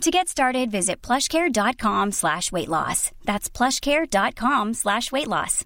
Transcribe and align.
To 0.00 0.10
get 0.10 0.28
started, 0.28 0.70
visit 0.70 1.00
plushcare.com 1.00 2.12
slash 2.12 2.52
weight 2.52 2.68
loss. 2.68 3.10
That's 3.24 3.48
plushcare.com 3.48 4.74
slash 4.74 5.10
weight 5.12 5.28
loss. 5.28 5.64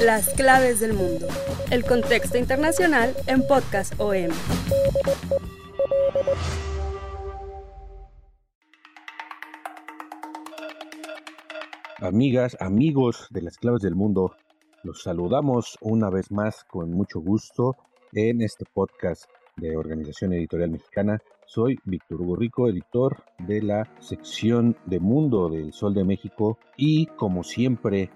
Las 0.00 0.32
claves 0.34 0.80
del 0.80 0.92
mundo. 0.92 1.26
El 1.70 1.84
contexto 1.84 2.38
internacional 2.38 3.14
en 3.26 3.44
Podcast 3.46 3.94
OM. 3.98 4.30
Amigas, 12.00 12.56
amigos 12.60 13.26
de 13.30 13.42
las 13.42 13.56
claves 13.58 13.82
del 13.82 13.96
mundo, 13.96 14.36
los 14.84 15.02
saludamos 15.02 15.76
una 15.80 16.10
vez 16.10 16.30
más 16.30 16.62
con 16.64 16.92
mucho 16.92 17.20
gusto 17.20 17.76
en 18.12 18.40
este 18.42 18.64
podcast 18.72 19.24
de 19.58 19.76
Organización 19.76 20.32
Editorial 20.32 20.70
Mexicana. 20.70 21.18
Soy 21.46 21.78
Víctor 21.84 22.20
Hugo 22.20 22.36
Rico, 22.36 22.68
editor 22.68 23.24
de 23.38 23.62
la 23.62 23.88
sección 24.00 24.76
de 24.86 25.00
Mundo 25.00 25.48
del 25.48 25.72
Sol 25.72 25.94
de 25.94 26.04
México 26.04 26.58
y 26.76 27.06
como 27.06 27.42
siempre 27.42 28.10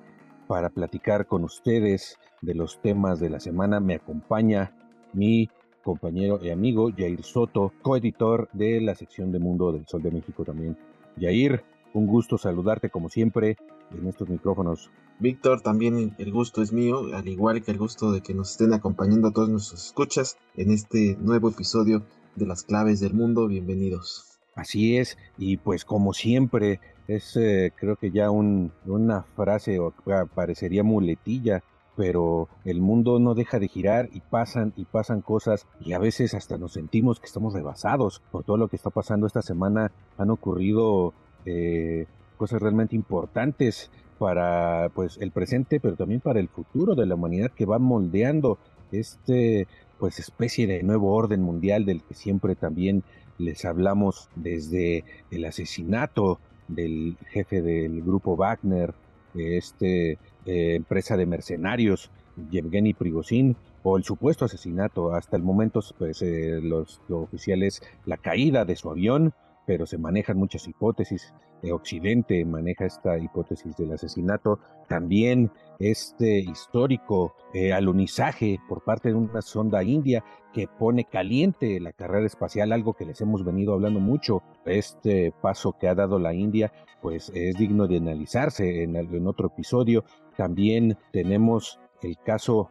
para 0.47 0.71
platicar 0.71 1.27
con 1.27 1.45
ustedes 1.45 2.19
de 2.41 2.55
los 2.55 2.81
temas 2.81 3.21
de 3.21 3.31
la 3.31 3.41
semana 3.41 3.81
me 3.81 3.95
acompaña 3.95 4.73
mi 5.13 5.49
compañero 5.83 6.39
y 6.43 6.51
amigo 6.51 6.91
Jair 6.97 7.23
Soto, 7.23 7.73
coeditor 7.83 8.49
de 8.53 8.81
la 8.81 8.95
sección 8.95 9.33
de 9.33 9.39
Mundo 9.39 9.73
del 9.73 9.87
Sol 9.87 10.03
de 10.03 10.11
México 10.11 10.45
también. 10.45 10.77
Jair, 11.19 11.63
un 11.95 12.07
gusto 12.07 12.39
saludarte 12.39 12.91
como 12.91 13.09
siempre 13.09 13.57
en 13.91 14.07
estos 14.07 14.29
micrófonos. 14.29 14.91
Víctor, 15.23 15.61
también 15.61 16.17
el 16.19 16.33
gusto 16.33 16.63
es 16.63 16.73
mío, 16.73 17.15
al 17.15 17.29
igual 17.29 17.63
que 17.63 17.71
el 17.71 17.79
gusto 17.79 18.11
de 18.11 18.23
que 18.23 18.35
nos 18.35 18.51
estén 18.51 18.75
acompañando 18.75 19.29
a 19.29 19.33
todos 19.33 19.49
nuestros 19.49 19.87
escuchas 19.87 20.37
en 20.57 20.73
este 20.73 21.17
nuevo 21.21 21.49
episodio 21.49 22.03
de 22.35 22.45
las 22.45 22.65
claves 22.65 22.99
del 22.99 23.15
mundo. 23.15 23.47
Bienvenidos. 23.47 24.41
Así 24.57 24.97
es, 24.97 25.17
y 25.39 25.59
pues 25.59 25.85
como 25.85 26.13
siempre, 26.13 26.81
es 27.07 27.37
eh, 27.37 27.73
creo 27.79 27.95
que 27.95 28.11
ya 28.11 28.33
una 28.33 29.23
frase 29.37 29.79
o 29.79 29.95
parecería 30.35 30.83
muletilla, 30.83 31.63
pero 31.97 32.49
el 32.65 32.81
mundo 32.81 33.21
no 33.21 33.35
deja 33.35 33.61
de 33.61 33.69
girar 33.69 34.09
y 34.13 34.23
pasan 34.23 34.73
y 34.77 34.87
pasan 34.87 35.21
cosas 35.21 35.69
y 35.79 35.93
a 35.93 36.01
veces 36.01 36.35
hasta 36.35 36.59
nos 36.59 36.73
sentimos 36.73 37.21
que 37.21 37.27
estamos 37.27 37.55
rebasados 37.55 38.21
por 38.33 38.43
todo 38.43 38.57
lo 38.57 38.67
que 38.67 38.75
está 38.75 38.91
pasando 38.91 39.29
esta 39.29 39.43
semana. 39.43 39.93
Han 40.19 40.31
ocurrido 40.31 41.15
eh, 41.47 42.07
cosas 42.37 42.61
realmente 42.61 42.97
importantes 42.97 43.89
para 44.23 44.89
pues 44.95 45.19
el 45.21 45.33
presente, 45.33 45.81
pero 45.81 45.97
también 45.97 46.21
para 46.21 46.39
el 46.39 46.47
futuro 46.47 46.95
de 46.95 47.07
la 47.07 47.17
humanidad 47.17 47.51
que 47.51 47.67
va 47.67 47.81
moldeando 47.81 48.57
este 48.93 49.67
pues 49.99 50.21
especie 50.21 50.69
de 50.69 50.85
nuevo 50.85 51.13
orden 51.13 51.43
mundial 51.43 51.85
del 51.85 52.05
que 52.05 52.15
siempre 52.15 52.55
también 52.55 53.03
les 53.39 53.65
hablamos 53.65 54.29
desde 54.37 55.03
el 55.33 55.45
asesinato 55.45 56.39
del 56.69 57.17
jefe 57.31 57.63
del 57.63 58.01
grupo 58.03 58.37
Wagner, 58.37 58.95
este 59.35 60.13
eh, 60.47 60.77
empresa 60.77 61.17
de 61.17 61.27
mercenarios, 61.27 62.09
Yevgeny 62.53 62.95
Prigozhin, 62.95 63.57
o 63.83 63.97
el 63.97 64.05
supuesto 64.05 64.45
asesinato. 64.45 65.17
Hasta 65.17 65.37
el 65.37 65.43
momento, 65.43 65.81
pues 65.99 66.23
eh, 66.23 66.61
los, 66.63 67.01
oficiales, 67.11 67.83
la 68.07 68.19
caída 68.19 68.65
de 68.65 68.77
su 68.77 68.89
avión, 68.89 69.35
pero 69.67 69.85
se 69.85 69.99
manejan 69.99 70.37
muchas 70.37 70.69
hipótesis. 70.69 71.35
Occidente 71.71 72.45
maneja 72.45 72.87
esta 72.87 73.19
hipótesis 73.19 73.77
del 73.77 73.93
asesinato. 73.93 74.59
También 74.89 75.53
este 75.79 76.41
histórico 76.41 77.35
eh, 77.55 77.73
alunizaje 77.73 78.59
por 78.69 78.83
parte 78.83 79.11
de 79.11 79.15
una 79.15 79.43
sonda 79.43 79.83
india 79.85 80.25
que 80.53 80.67
pone 80.67 81.05
caliente 81.05 81.79
la 81.81 81.93
carrera 81.93 82.27
espacial, 82.27 82.73
algo 82.73 82.95
que 82.95 83.07
les 83.07 83.21
hemos 83.21 83.45
venido 83.45 83.75
hablando 83.75 84.01
mucho. 84.01 84.43
Este 84.65 85.33
paso 85.41 85.77
que 85.79 85.89
ha 85.89 85.95
dado 85.95 86.19
la 86.19 86.35
India, 86.35 86.73
pues 87.01 87.31
es 87.35 87.57
digno 87.57 87.87
de 87.87 87.99
analizarse 87.99 88.83
en, 88.83 88.97
en 88.97 89.27
otro 89.27 89.49
episodio. 89.49 90.05
También 90.37 90.99
tenemos 91.13 91.79
el 92.03 92.19
caso 92.19 92.71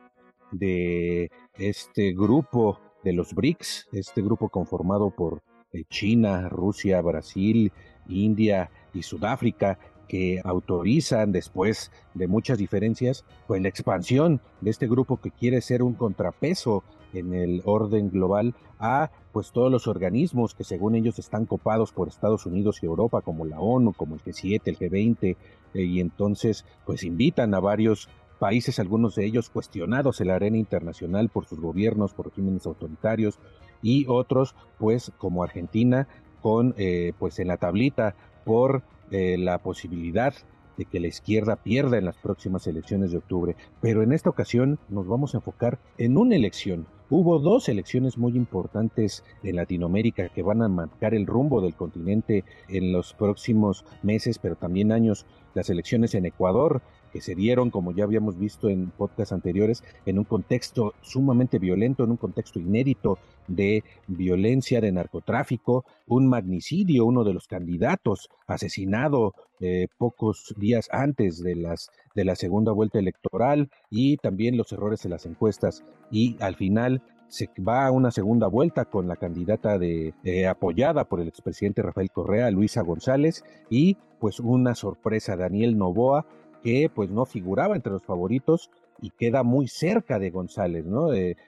de 0.52 1.32
este 1.56 2.12
grupo 2.12 2.80
de 3.04 3.14
los 3.14 3.34
BRICS, 3.34 3.88
este 3.94 4.22
grupo 4.22 4.50
conformado 4.50 5.10
por 5.12 5.42
China, 5.90 6.50
Rusia, 6.50 7.02
Brasil, 7.02 7.72
India 8.08 8.70
y 8.94 9.04
Sudáfrica, 9.04 9.78
que 10.08 10.42
autorizan 10.44 11.32
después 11.32 11.92
de 12.14 12.28
muchas 12.28 12.58
diferencias, 12.58 13.24
pues 13.48 13.62
la 13.62 13.70
expansión 13.70 14.42
de 14.60 14.70
este 14.72 14.88
grupo 14.88 15.18
que 15.18 15.32
quiere 15.32 15.62
ser 15.62 15.84
un 15.84 15.94
contrapeso 15.94 16.84
en 17.14 17.34
el 17.34 17.62
orden 17.66 18.10
global 18.10 18.54
a 18.80 19.12
pues 19.32 19.52
todos 19.52 19.72
los 19.72 19.88
organismos 19.88 20.54
que 20.54 20.64
según 20.64 20.96
ellos 20.96 21.20
están 21.20 21.46
copados 21.46 21.92
por 21.92 22.08
Estados 22.08 22.46
Unidos 22.46 22.80
y 22.82 22.86
Europa 22.86 23.22
como 23.22 23.46
la 23.46 23.60
ONU, 23.60 23.94
como 23.94 24.16
el 24.16 24.22
G7, 24.22 24.62
el 24.66 24.78
G20 24.78 25.38
eh, 25.74 25.84
y 25.84 26.02
entonces 26.02 26.66
pues 26.86 27.04
invitan 27.04 27.54
a 27.54 27.60
varios 27.60 28.10
países, 28.40 28.80
algunos 28.80 29.16
de 29.16 29.26
ellos 29.26 29.50
cuestionados 29.50 30.20
en 30.20 30.28
la 30.28 30.36
arena 30.36 30.58
internacional 30.58 31.30
por 31.30 31.46
sus 31.46 31.60
gobiernos, 31.60 32.14
por 32.14 32.26
regímenes 32.26 32.66
autoritarios, 32.66 33.38
y 33.84 34.06
otros, 34.08 34.56
pues 34.80 35.12
como 35.18 35.44
Argentina, 35.44 36.08
con 36.42 36.74
eh, 36.78 37.14
pues 37.20 37.38
en 37.38 37.48
la 37.50 37.58
tablita 37.58 38.16
por 38.44 38.84
eh, 39.12 39.38
la 39.38 39.58
posibilidad 39.60 40.34
de 40.78 40.86
que 40.86 41.00
la 41.00 41.08
izquierda 41.08 41.58
pierda 41.58 41.98
en 41.98 42.06
las 42.06 42.18
próximas 42.18 42.66
elecciones 42.68 43.12
de 43.12 43.18
octubre. 43.18 43.56
Pero 43.82 44.04
en 44.04 44.14
esta 44.14 44.30
ocasión 44.30 44.80
nos 44.90 45.08
vamos 45.08 45.34
a 45.34 45.38
enfocar 45.38 45.80
en 45.98 46.18
una 46.18 46.36
elección. 46.36 46.88
Hubo 47.10 47.40
dos 47.40 47.68
elecciones 47.68 48.18
muy 48.18 48.38
importantes 48.38 49.26
en 49.44 49.58
Latinoamérica 49.58 50.30
que 50.30 50.44
van 50.44 50.62
a 50.62 50.70
marcar 50.70 51.14
el 51.14 51.28
rumbo 51.28 51.60
del 51.60 51.76
continente 51.76 52.46
en 52.70 52.94
los 52.94 53.14
próximos 53.14 53.86
meses, 54.02 54.40
pero 54.40 54.56
también 54.56 54.94
años. 54.94 55.26
Las 55.54 55.70
elecciones 55.70 56.16
en 56.16 56.26
Ecuador 56.26 56.82
que 57.12 57.22
se 57.22 57.36
dieron, 57.36 57.70
como 57.70 57.92
ya 57.92 58.04
habíamos 58.04 58.38
visto 58.38 58.70
en 58.70 58.92
podcasts 58.92 59.34
anteriores, 59.34 59.84
en 60.06 60.18
un 60.18 60.26
contexto 60.26 60.94
sumamente 61.02 61.60
violento, 61.60 62.04
en 62.04 62.12
un 62.12 62.18
contexto 62.18 62.60
inédito 62.60 63.20
de 63.48 63.84
violencia, 64.08 64.82
de 64.82 64.92
narcotráfico, 64.92 65.86
un 66.08 66.28
magnicidio, 66.28 67.06
uno 67.06 67.24
de 67.24 67.34
los 67.34 67.48
candidatos 67.48 68.30
asesinado 68.48 69.34
eh, 69.60 69.88
pocos 69.98 70.54
días 70.58 70.88
antes 70.92 71.44
de, 71.44 71.56
las, 71.56 71.92
de 72.16 72.26
la 72.26 72.36
segunda 72.36 72.72
vuelta 72.72 73.00
electoral 73.00 73.70
y 73.90 74.18
también 74.18 74.58
los 74.58 74.72
errores 74.72 75.06
en 75.06 75.12
las 75.12 75.26
encuestas. 75.26 75.84
Y 76.10 76.38
al 76.42 76.56
final 76.56 77.04
se 77.28 77.50
va 77.66 77.86
a 77.86 77.92
una 77.92 78.12
segunda 78.12 78.48
vuelta 78.48 78.86
con 78.86 79.08
la 79.08 79.16
candidata 79.16 79.78
de 79.78 80.14
eh, 80.24 80.48
apoyada 80.48 81.06
por 81.06 81.22
el 81.22 81.30
expresidente 81.30 81.82
Rafael 81.82 82.12
Correa, 82.12 82.52
Luisa 82.52 82.82
González, 82.82 83.44
y 83.70 83.98
pues 84.20 84.40
una 84.40 84.76
sorpresa, 84.76 85.38
Daniel 85.38 85.78
Novoa, 85.78 86.26
que 86.64 86.90
pues 86.94 87.10
no 87.10 87.26
figuraba 87.26 87.76
entre 87.76 87.92
los 87.92 88.04
favoritos 88.04 88.70
y 89.02 89.10
queda 89.10 89.44
muy 89.44 89.68
cerca 89.68 90.20
de 90.20 90.30
González, 90.30 90.86
¿no? 90.86 91.08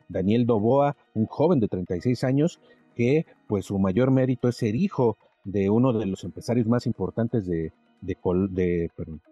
Daniel 0.09 0.45
Doboa, 0.45 0.95
un 1.13 1.27
joven 1.27 1.59
de 1.59 1.67
36 1.67 2.23
años 2.23 2.59
que 2.95 3.25
pues 3.47 3.65
su 3.65 3.77
mayor 3.79 4.11
mérito 4.11 4.47
es 4.47 4.57
ser 4.57 4.75
hijo 4.75 5.17
de 5.43 5.69
uno 5.69 5.93
de 5.93 6.05
los 6.05 6.23
empresarios 6.23 6.67
más 6.67 6.87
importantes 6.87 7.45
de, 7.45 7.71
de, 8.01 8.89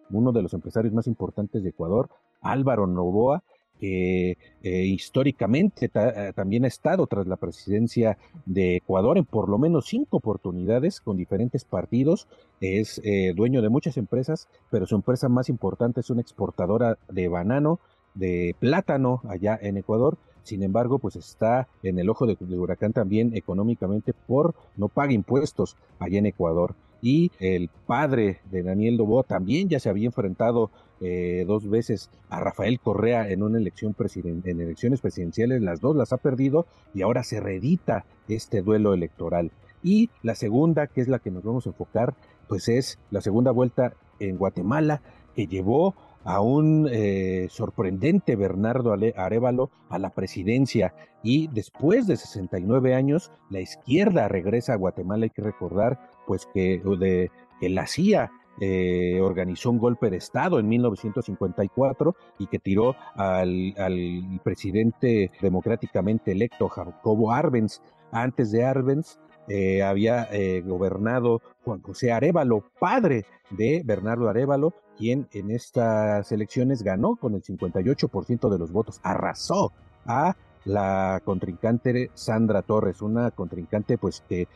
uno 0.09 0.31
de 0.31 0.41
los 0.41 0.53
empresarios 0.53 0.94
más 0.94 1.08
importantes 1.08 1.64
de 1.64 1.70
Ecuador, 1.70 2.09
Álvaro 2.41 2.88
Novoa, 2.88 3.44
que 3.82 4.38
eh, 4.62 4.86
históricamente 4.86 5.90
eh, 5.92 6.34
también 6.36 6.66
ha 6.66 6.68
estado 6.68 7.08
tras 7.08 7.26
la 7.26 7.36
presidencia 7.36 8.16
de 8.46 8.76
Ecuador 8.76 9.18
en 9.18 9.26
por 9.26 9.50
lo 9.50 9.58
menos 9.58 9.88
cinco 9.88 10.18
oportunidades 10.18 11.02
con 11.02 11.18
diferentes 11.18 11.66
partidos. 11.66 12.28
Es 12.60 13.02
eh, 13.04 13.34
dueño 13.36 13.64
de 13.64 13.70
muchas 13.70 13.98
empresas, 13.98 14.48
pero 14.70 14.86
su 14.86 14.94
empresa 14.94 15.30
más 15.30 15.50
importante 15.50 16.02
es 16.02 16.12
una 16.12 16.22
exportadora 16.22 17.00
de 17.10 17.28
banano, 17.28 17.80
de 18.14 18.56
plátano 18.60 19.24
allá 19.28 19.58
en 19.60 19.78
Ecuador. 19.78 20.20
Sin 20.44 20.62
embargo, 20.62 21.00
pues 21.00 21.16
está 21.16 21.68
en 21.82 21.98
el 21.98 22.08
ojo 22.08 22.28
de, 22.28 22.38
huracán 22.40 22.94
también 22.94 23.36
económicamente 23.36 24.14
por 24.14 24.54
no 24.78 24.90
paga 24.90 25.14
impuestos 25.14 25.76
allá 25.98 26.20
en 26.20 26.28
Ecuador 26.28 26.76
y 27.02 27.32
el 27.40 27.70
padre 27.88 28.40
de 28.52 28.64
Daniel 28.64 28.98
Dobo 28.98 29.24
también 29.24 29.70
ya 29.70 29.80
se 29.80 29.90
había 29.90 30.06
enfrentado 30.06 30.70
eh, 31.00 31.46
dos 31.48 31.68
veces 31.68 32.12
a 32.30 32.40
Rafael 32.40 32.80
Correa 32.80 33.28
en 33.30 33.42
una 33.42 33.58
elección 33.58 33.96
en 34.16 34.62
elecciones 34.62 35.02
presidenciales, 35.02 35.62
las 35.62 35.82
dos 35.82 35.96
las 35.96 36.14
ha 36.14 36.18
perdido 36.18 36.68
y 36.94 37.02
ahora 37.02 37.24
se 37.24 37.40
reedita 37.40 38.06
este 38.28 38.62
duelo 38.62 38.94
electoral. 38.94 39.52
Y 39.84 40.12
la 40.22 40.36
segunda, 40.36 40.86
que 40.86 41.02
es 41.02 41.08
la 41.08 41.20
que 41.20 41.32
nos 41.32 41.44
vamos 41.44 41.66
a 41.66 41.70
enfocar, 41.70 42.14
pues 42.48 42.70
es 42.70 43.00
la 43.09 43.22
segunda 43.22 43.52
vuelta 43.52 43.94
en 44.20 44.38
Guatemala 44.38 45.02
que 45.36 45.47
llevó 45.47 45.96
a 46.24 46.40
un 46.40 46.88
eh, 46.92 47.47
sorprendente 47.50 48.36
Bernardo 48.36 48.94
Arevalo 49.16 49.72
a 49.90 49.97
la 49.97 50.12
presidencia 50.12 50.94
y 51.24 51.47
después 51.47 52.08
de 52.08 52.18
69 52.18 52.94
años 52.94 53.32
la 53.50 53.59
izquierda 53.59 54.28
regresa 54.28 54.74
a 54.74 54.78
Guatemala. 54.78 55.24
Hay 55.24 55.30
que 55.32 55.42
recordar 55.42 56.10
pues 56.32 56.48
que, 56.54 56.82
de, 56.98 57.30
que 57.60 57.68
la 57.68 57.86
CIA 57.88 58.32
eh, 58.62 59.20
organizó 59.22 59.70
un 59.70 59.80
golpe 59.80 60.10
de 60.10 60.16
Estado 60.16 60.60
en 60.60 60.70
1954 60.70 62.16
y 62.40 62.48
que 62.48 62.58
tiró 62.58 62.96
al, 63.16 64.40
presidente 64.46 65.30
democráticamente 65.42 66.32
electo 66.32 66.70
Jacobo 66.70 67.34
Arbenz. 67.34 67.82
Antes 68.14 68.50
de 68.52 68.64
Arbenz 68.64 69.20
eh, 69.50 69.84
había 69.84 70.30
eh, 70.32 70.62
gobernado 70.62 71.42
Juan 71.66 71.82
José 71.82 72.14
Arevalo, 72.14 72.64
padre 72.80 73.26
de 73.50 73.82
Bernardo 73.84 74.30
Arevalo, 74.30 74.74
quien 74.98 75.28
en 75.34 75.52
estas 75.52 76.32
elecciones 76.32 76.82
ganó 76.82 77.18
con 77.18 77.36
el 77.36 77.44
58% 77.44 78.50
de 78.50 78.58
los 78.58 78.72
votos, 78.72 79.02
arrasó 79.04 79.74
a 80.06 80.38
la 80.66 81.22
contrincante 81.23 82.11
Sandra 82.13 82.61
Torres, 82.61 83.02
una 83.02 83.31
contrincante 83.31 83.97
pues 83.97 84.23
que 84.28 84.47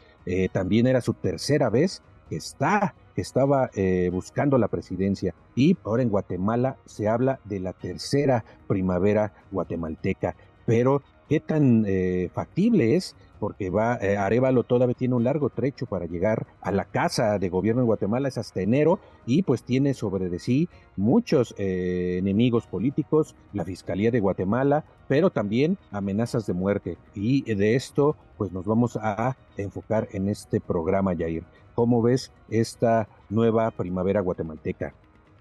también 0.52 0.88
era 0.88 1.02
su 1.02 1.14
tercera 1.14 1.70
vez 1.70 2.02
que 2.30 2.38
está 2.38 2.96
estaba 3.22 3.70
eh, 3.74 4.10
buscando 4.12 4.58
la 4.58 4.68
presidencia. 4.68 5.34
Y 5.56 5.78
ahora 5.84 6.04
en 6.04 6.10
Guatemala 6.10 6.78
se 6.86 7.08
habla 7.08 7.40
de 7.46 7.60
la 7.60 7.74
tercera 7.74 8.44
primavera 8.68 9.34
guatemalteca. 9.52 10.36
Pero, 10.66 11.02
¿qué 11.30 11.40
tan 11.40 11.86
eh, 11.88 12.30
factible 12.34 12.96
es? 12.96 13.16
Porque 13.40 13.70
va, 13.70 13.98
eh, 13.98 14.18
Arevalo 14.18 14.64
todavía 14.64 14.96
tiene 14.96 15.16
un 15.16 15.24
largo 15.24 15.50
trecho 15.50 15.86
para 15.86 16.06
llegar 16.06 16.48
a 16.62 16.72
la 16.72 16.86
casa 16.86 17.38
de 17.38 17.50
gobierno 17.50 17.82
en 17.82 17.88
Guatemala, 17.88 18.28
es 18.28 18.38
hasta 18.38 18.62
enero, 18.62 19.00
y 19.26 19.44
pues 19.44 19.64
tiene 19.64 19.94
sobre 19.94 20.30
de 20.30 20.40
sí 20.40 20.70
muchos 20.96 21.54
enemigos 21.58 22.68
políticos, 22.68 23.36
la 23.54 23.66
Fiscalía 23.66 24.12
de 24.12 24.20
Guatemala, 24.20 24.86
pero 25.08 25.30
también 25.30 25.78
amenazas 25.92 26.46
de 26.46 26.54
muerte. 26.54 26.98
Y 27.14 27.42
de 27.54 27.76
esto, 27.76 28.16
pues 28.38 28.52
nos 28.52 28.66
vamos 28.66 28.98
a 29.02 29.36
enfocar 29.58 30.08
en 30.12 30.30
este 30.30 30.60
programa, 30.60 31.16
Jair. 31.16 31.44
¿Cómo 31.76 32.02
ves 32.02 32.32
esta 32.50 33.10
nueva 33.30 33.70
primavera 33.72 34.22
guatemalteca? 34.22 34.94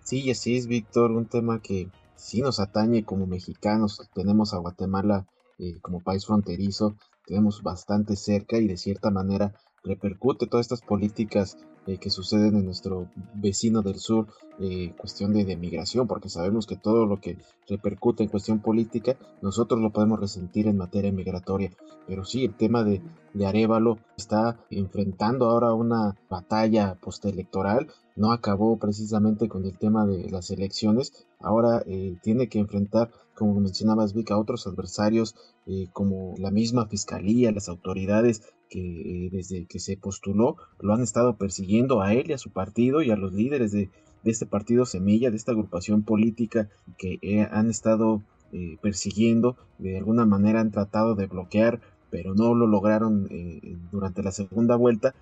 Sí, 0.03 0.31
así 0.31 0.57
es, 0.57 0.67
Víctor, 0.67 1.13
un 1.13 1.27
tema 1.27 1.61
que 1.61 1.89
sí 2.17 2.41
nos 2.41 2.61
atañe 2.61 3.05
como 3.05 3.27
mexicanos. 3.27 4.09
Tenemos 4.15 4.53
a 4.53 4.59
Guatemala 4.59 5.27
eh, 5.59 5.79
como 5.81 6.01
país 6.01 6.27
fronterizo, 6.27 6.97
tenemos 7.27 7.63
bastante 7.63 8.17
cerca 8.17 8.59
y 8.59 8.67
de 8.67 8.77
cierta 8.77 9.11
manera 9.11 9.55
repercute 9.83 10.47
todas 10.47 10.65
estas 10.65 10.81
políticas 10.81 11.59
eh, 11.87 11.99
que 11.99 12.09
suceden 12.09 12.57
en 12.57 12.65
nuestro 12.65 13.11
vecino 13.35 13.83
del 13.83 13.97
sur, 13.97 14.29
eh, 14.59 14.95
cuestión 14.97 15.35
de, 15.35 15.45
migración, 15.57 16.07
porque 16.07 16.31
sabemos 16.31 16.67
que 16.67 16.77
todo 16.77 17.05
lo 17.05 17.21
que 17.21 17.37
repercute 17.69 18.23
en 18.23 18.31
cuestión 18.31 18.61
política, 18.61 19.19
nosotros 19.43 19.81
lo 19.81 19.91
podemos 19.91 20.19
resentir 20.19 20.67
en 20.67 20.79
materia 20.79 21.13
migratoria. 21.13 21.73
Pero 22.07 22.25
sí, 22.25 22.45
el 22.45 22.55
tema 22.55 22.85
de, 22.85 23.03
de 23.35 23.47
Arevalo 23.47 23.99
está 24.17 24.59
enfrentando 24.71 25.45
ahora 25.51 25.75
una 25.75 26.17
batalla 26.31 26.95
postelectoral, 26.95 27.89
no 28.17 28.33
acabó 28.33 28.79
precisamente 28.79 29.49
con 29.49 29.67
el 29.67 29.77
tema 29.77 30.07
de 30.07 30.31
las 30.31 30.51
elecciones, 30.51 31.27
ahora 31.39 31.83
eh, 31.87 32.17
tiene 32.23 32.49
que 32.49 32.61
enfrentar, 32.61 33.11
como 33.35 33.61
mencionabas 33.61 34.15
Vic, 34.15 34.31
a 34.31 34.39
otros 34.39 34.67
adversarios 34.67 35.35
como 35.93 36.35
la 36.37 36.51
misma 36.51 36.87
fiscalía, 36.87 37.51
las 37.51 37.69
autoridades 37.69 38.43
que 38.69 39.29
desde 39.31 39.67
que 39.67 39.79
se 39.79 39.97
postuló 39.97 40.57
lo 40.81 40.93
han 40.93 41.03
estado 41.03 41.37
persiguiendo 41.37 42.03
a 42.03 42.13
él 42.13 42.31
y 42.31 42.33
a 42.33 42.39
su 42.39 42.51
partido 42.51 43.03
y 43.03 43.11
a 43.11 43.17
los 43.17 43.33
líderes 43.33 43.73
de, 43.73 43.91
este 44.25 44.47
partido 44.47 44.87
Semilla, 44.87 45.31
de 45.31 45.37
esta 45.37 45.53
agrupación 45.53 46.03
política 46.03 46.71
que 46.99 47.19
eh, 47.21 47.47
han 47.51 47.69
estado 47.69 48.23
eh, 48.53 48.79
persiguiendo, 48.81 49.57
de 49.79 49.99
alguna 49.99 50.25
manera 50.25 50.61
han 50.61 50.71
tratado 50.71 51.15
de 51.15 51.27
bloquear, 51.27 51.81
pero 52.11 52.35
no 52.35 52.55
lo 52.55 52.67
lograron 52.67 53.29
eh, 53.31 53.77
durante 53.93 54.23
la 54.23 54.33
segunda 54.33 54.77
vuelta. 54.77 55.15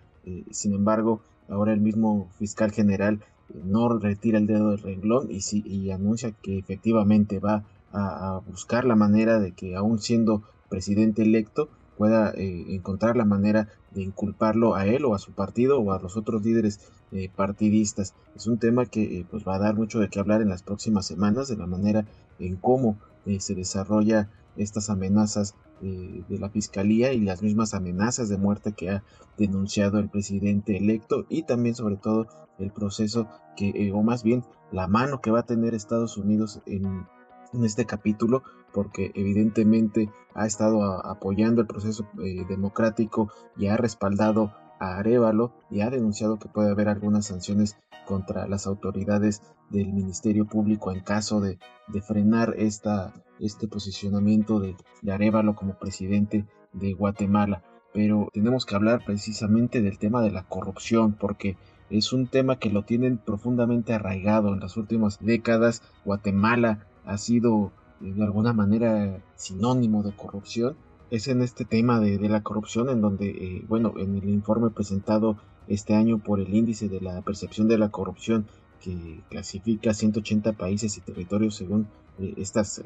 sin 0.50 0.72
embargo, 0.72 1.20
ahora 1.48 1.72
el 1.72 1.80
mismo 1.80 2.28
fiscal 2.38 2.70
general 2.70 3.20
no 3.64 3.98
retira 3.98 4.38
el 4.38 4.46
dedo 4.46 4.70
del 4.70 4.78
renglón 4.78 5.28
y, 5.30 5.40
y 5.68 5.90
anuncia 5.90 6.30
que 6.30 6.58
efectivamente 6.58 7.40
va 7.40 7.64
a, 7.92 8.40
buscar 8.46 8.84
la 8.84 8.96
manera 8.96 9.38
de 9.38 9.52
que 9.52 9.76
aún 9.76 9.98
siendo 9.98 10.42
presidente 10.68 11.22
electo, 11.22 11.68
pueda 11.96 12.30
eh, 12.30 12.74
encontrar 12.74 13.16
la 13.16 13.24
manera 13.24 13.68
de 13.90 14.02
inculparlo 14.02 14.74
a 14.74 14.86
él 14.86 15.04
o 15.04 15.14
a 15.14 15.18
su 15.18 15.32
partido 15.32 15.78
o 15.78 15.92
a 15.92 16.00
los 16.00 16.16
otros 16.16 16.44
líderes 16.44 16.80
eh, 17.12 17.30
partidistas. 17.34 18.14
Es 18.34 18.46
un 18.46 18.58
tema 18.58 18.86
que 18.86 19.20
eh, 19.20 19.26
pues 19.30 19.46
va 19.46 19.56
a 19.56 19.58
dar 19.58 19.74
mucho 19.74 20.00
de 20.00 20.08
qué 20.08 20.18
hablar 20.18 20.40
en 20.40 20.48
las 20.48 20.62
próximas 20.62 21.06
semanas 21.06 21.48
de 21.48 21.56
la 21.56 21.66
manera 21.66 22.06
en 22.38 22.56
cómo 22.56 22.96
se 23.38 23.54
desarrolla 23.54 24.30
estas 24.56 24.90
amenazas 24.90 25.54
de 25.80 26.38
la 26.40 26.48
fiscalía 26.48 27.12
y 27.12 27.20
las 27.20 27.40
mismas 27.40 27.72
amenazas 27.72 28.28
de 28.28 28.36
muerte 28.36 28.72
que 28.72 28.90
ha 28.90 29.04
denunciado 29.38 30.00
el 30.00 30.08
presidente 30.08 30.76
electo 30.76 31.24
y 31.28 31.44
también 31.44 31.76
sobre 31.76 31.96
todo 31.96 32.26
el 32.58 32.72
proceso 32.72 33.28
que 33.56 33.92
o 33.94 34.02
más 34.02 34.24
bien 34.24 34.42
la 34.72 34.88
mano 34.88 35.20
que 35.20 35.30
va 35.30 35.40
a 35.40 35.46
tener 35.46 35.74
Estados 35.74 36.16
Unidos 36.16 36.60
en 36.66 37.06
en 37.52 37.64
este 37.64 37.86
capítulo 37.86 38.42
porque 38.72 39.12
evidentemente 39.14 40.10
ha 40.34 40.46
estado 40.46 41.04
apoyando 41.06 41.60
el 41.60 41.66
proceso 41.66 42.06
eh, 42.22 42.44
democrático 42.48 43.30
y 43.56 43.66
ha 43.66 43.76
respaldado 43.76 44.52
a 44.80 44.96
Arevalo 44.98 45.52
y 45.70 45.80
ha 45.80 45.90
denunciado 45.90 46.38
que 46.38 46.48
puede 46.48 46.70
haber 46.70 46.88
algunas 46.88 47.26
sanciones 47.26 47.76
contra 48.06 48.48
las 48.48 48.66
autoridades 48.66 49.42
del 49.70 49.92
Ministerio 49.92 50.46
Público 50.46 50.90
en 50.90 51.00
caso 51.00 51.40
de, 51.40 51.58
frenar 52.06 52.54
esta, 52.58 53.12
este 53.38 53.68
posicionamiento 53.68 54.58
de, 54.58 54.76
de 55.02 55.12
Arevalo 55.12 55.54
como 55.54 55.78
presidente 55.78 56.46
de 56.72 56.94
Guatemala. 56.94 57.62
Pero 57.92 58.28
tenemos 58.32 58.64
que 58.64 58.74
hablar 58.74 59.04
precisamente 59.04 59.82
del 59.82 59.98
tema 59.98 60.22
de 60.22 60.30
la 60.30 60.44
corrupción 60.44 61.12
porque 61.12 61.56
es 61.90 62.12
un 62.14 62.26
tema 62.26 62.58
que 62.58 62.70
lo 62.70 62.84
tienen 62.84 63.18
profundamente 63.18 63.92
arraigado 63.92 64.54
en 64.54 64.60
las 64.60 64.78
últimas 64.78 65.18
décadas. 65.20 65.82
Guatemala 66.04 66.86
ha 67.04 67.18
sido 67.18 67.72
eh, 68.00 68.12
de 68.12 68.22
alguna 68.22 68.52
manera 68.52 69.22
sinónimo 69.36 70.02
de 70.02 70.12
corrupción. 70.12 70.76
Es 71.10 71.28
en 71.28 71.42
este 71.42 71.64
tema 71.64 72.00
de, 72.00 72.18
la 72.28 72.42
corrupción 72.42 72.88
en 72.88 73.00
donde, 73.00 73.28
eh, 73.28 73.64
bueno, 73.68 73.94
en 73.98 74.16
el 74.16 74.28
informe 74.30 74.70
presentado 74.70 75.36
este 75.68 75.94
año 75.94 76.18
por 76.18 76.40
el 76.40 76.54
índice 76.54 76.88
de 76.88 77.00
la 77.00 77.20
percepción 77.22 77.68
de 77.68 77.78
la 77.78 77.90
corrupción 77.90 78.46
que 78.80 79.20
clasifica 79.28 79.94
180 79.94 80.54
países 80.54 80.96
y 80.96 81.00
territorios 81.02 81.54
según 81.54 81.86
eh, 82.18 82.34
estas 82.36 82.82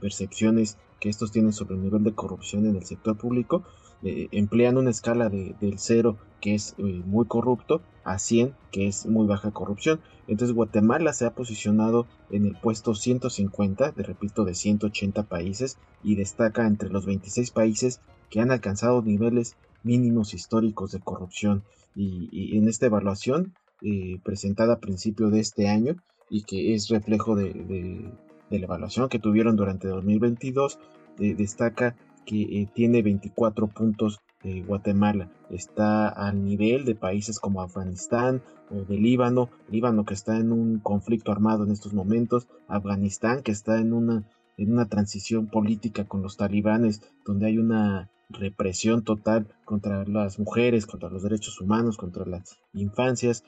percepciones 0.00 0.78
que 1.00 1.08
estos 1.08 1.32
tienen 1.32 1.52
sobre 1.52 1.74
el 1.74 1.82
nivel 1.82 2.04
de 2.04 2.14
corrupción 2.14 2.66
en 2.66 2.76
el 2.76 2.84
sector 2.84 3.16
público, 3.16 3.64
emplean 4.04 4.76
una 4.76 4.90
escala 4.90 5.28
de, 5.28 5.54
del 5.60 5.78
0 5.78 6.18
que 6.40 6.54
es 6.54 6.76
muy 6.78 7.26
corrupto 7.26 7.80
a 8.04 8.18
100 8.18 8.54
que 8.70 8.86
es 8.86 9.06
muy 9.06 9.26
baja 9.26 9.50
corrupción. 9.50 10.00
Entonces 10.26 10.54
Guatemala 10.54 11.12
se 11.12 11.26
ha 11.26 11.34
posicionado 11.34 12.06
en 12.30 12.46
el 12.46 12.56
puesto 12.60 12.94
150, 12.94 13.92
de 13.92 14.02
repito, 14.02 14.44
de 14.44 14.54
180 14.54 15.22
países 15.24 15.78
y 16.02 16.16
destaca 16.16 16.66
entre 16.66 16.90
los 16.90 17.06
26 17.06 17.50
países 17.50 18.00
que 18.30 18.40
han 18.40 18.50
alcanzado 18.50 19.00
niveles 19.02 19.56
mínimos 19.82 20.34
históricos 20.34 20.92
de 20.92 21.00
corrupción. 21.00 21.62
Y, 21.94 22.58
en 22.58 22.68
esta 22.68 22.86
evaluación 22.86 23.54
eh, 23.82 24.18
presentada 24.24 24.74
a 24.74 24.80
principio 24.80 25.30
de 25.30 25.40
este 25.40 25.68
año 25.68 25.96
y 26.28 26.42
que 26.42 26.74
es 26.74 26.88
reflejo 26.88 27.36
de, 27.36 28.10
la 28.50 28.56
evaluación 28.56 29.08
que 29.08 29.18
tuvieron 29.18 29.56
durante 29.56 29.88
2022, 29.88 30.78
eh, 31.20 31.34
destaca 31.34 31.96
que 32.24 32.42
eh, 32.42 32.68
tiene 32.74 33.02
24 33.02 33.68
puntos 33.68 34.20
Guatemala. 34.66 35.30
Está 35.50 36.08
al 36.08 36.44
nivel 36.44 36.84
de 36.84 36.94
países 36.94 37.38
como 37.38 37.62
Afganistán 37.62 38.42
o 38.70 38.84
de 38.84 38.98
Líbano, 38.98 39.50
Líbano 39.70 40.04
que 40.04 40.14
está 40.14 40.36
en 40.36 40.52
un 40.52 40.80
conflicto 40.80 41.32
armado 41.32 41.64
en 41.64 41.72
estos 41.72 41.94
momentos, 41.94 42.48
Afganistán 42.68 43.42
que 43.42 43.52
está 43.52 43.78
en 43.78 43.92
una, 43.92 44.24
en 44.56 44.72
una 44.72 44.88
transición 44.88 45.46
política 45.46 46.04
con 46.04 46.22
los 46.22 46.36
talibanes, 46.36 47.02
donde 47.24 47.46
hay 47.46 47.58
una 47.58 48.10
represión 48.28 49.04
total 49.04 49.48
contra 49.64 50.04
las 50.04 50.38
mujeres, 50.38 50.86
contra 50.86 51.10
los 51.10 51.22
derechos 51.22 51.60
humanos, 51.60 51.96
contra 51.96 52.26
las 52.26 52.58
infancias, 52.72 53.44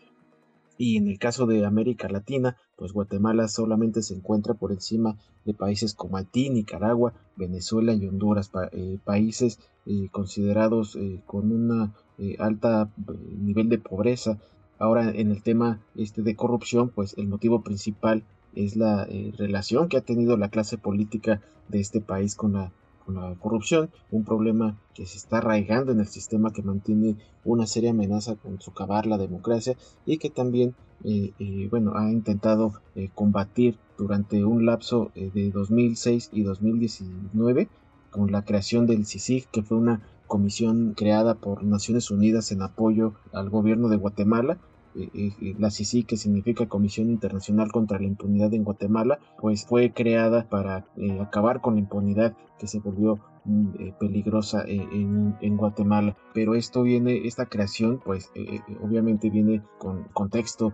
y 0.78 0.96
en 0.96 1.08
el 1.08 1.18
caso 1.18 1.46
de 1.46 1.64
América 1.64 2.08
Latina, 2.08 2.56
pues 2.76 2.92
Guatemala 2.92 3.48
solamente 3.48 4.02
se 4.02 4.14
encuentra 4.14 4.54
por 4.54 4.72
encima 4.72 5.16
de 5.44 5.54
países 5.54 5.94
como 5.94 6.16
Haití, 6.16 6.50
Nicaragua, 6.50 7.14
Venezuela 7.36 7.94
y 7.94 8.06
Honduras, 8.06 8.50
eh, 8.72 8.98
países 9.04 9.58
eh, 9.86 10.08
considerados 10.10 10.96
eh, 10.96 11.22
con 11.26 11.52
un 11.52 11.92
alta 12.38 12.90
nivel 13.38 13.68
de 13.68 13.78
pobreza. 13.78 14.38
Ahora 14.78 15.10
en 15.10 15.30
el 15.30 15.42
tema 15.42 15.80
este 15.94 16.22
de 16.22 16.36
corrupción, 16.36 16.90
pues 16.90 17.14
el 17.16 17.28
motivo 17.28 17.62
principal 17.62 18.24
es 18.54 18.76
la 18.76 19.06
relación 19.36 19.88
que 19.88 19.98
ha 19.98 20.00
tenido 20.00 20.36
la 20.36 20.48
clase 20.48 20.78
política 20.78 21.42
de 21.68 21.80
este 21.80 22.00
país 22.00 22.34
con 22.34 22.54
la 22.54 22.72
la 23.08 23.34
corrupción, 23.36 23.90
un 24.10 24.24
problema 24.24 24.76
que 24.94 25.06
se 25.06 25.18
está 25.18 25.38
arraigando 25.38 25.92
en 25.92 26.00
el 26.00 26.08
sistema 26.08 26.52
que 26.52 26.62
mantiene 26.62 27.16
una 27.44 27.66
seria 27.66 27.90
amenaza 27.90 28.36
con 28.36 28.60
socavar 28.60 29.06
la 29.06 29.18
democracia 29.18 29.76
y 30.04 30.18
que 30.18 30.30
también 30.30 30.74
bueno, 31.70 31.92
ha 31.94 32.10
intentado 32.10 32.72
combatir 33.14 33.78
durante 33.98 34.44
un 34.44 34.64
lapso 34.66 35.12
de 35.14 35.50
2006 35.50 36.30
y 36.32 36.42
2019 36.42 37.68
con 38.10 38.32
la 38.32 38.42
creación 38.44 38.86
del 38.86 39.06
CICIG, 39.06 39.46
que 39.48 39.62
fue 39.62 39.76
una 39.76 40.00
comisión 40.26 40.94
creada 40.96 41.34
por 41.34 41.62
Naciones 41.62 42.10
Unidas 42.10 42.50
en 42.50 42.62
apoyo 42.62 43.12
al 43.32 43.50
gobierno 43.50 43.88
de 43.88 43.96
Guatemala. 43.96 44.58
Eh, 44.98 45.32
eh, 45.40 45.54
la 45.58 45.70
CICIG, 45.70 46.06
que 46.06 46.16
significa 46.16 46.66
Comisión 46.66 47.10
Internacional 47.10 47.70
contra 47.70 47.98
la 47.98 48.06
Impunidad 48.06 48.54
en 48.54 48.64
Guatemala, 48.64 49.18
pues 49.38 49.66
fue 49.66 49.92
creada 49.92 50.48
para 50.48 50.86
eh, 50.96 51.20
acabar 51.20 51.60
con 51.60 51.74
la 51.74 51.80
impunidad 51.80 52.34
que 52.58 52.66
se 52.66 52.80
volvió 52.80 53.20
mm, 53.44 53.90
peligrosa 54.00 54.64
en, 54.66 55.36
en, 55.40 55.56
Guatemala. 55.56 56.16
Pero 56.32 56.54
esto 56.54 56.82
viene, 56.82 57.26
esta 57.26 57.46
creación, 57.46 58.00
pues 58.04 58.30
obviamente 58.82 59.28
viene 59.28 59.62
con 59.78 60.04
contexto 60.14 60.72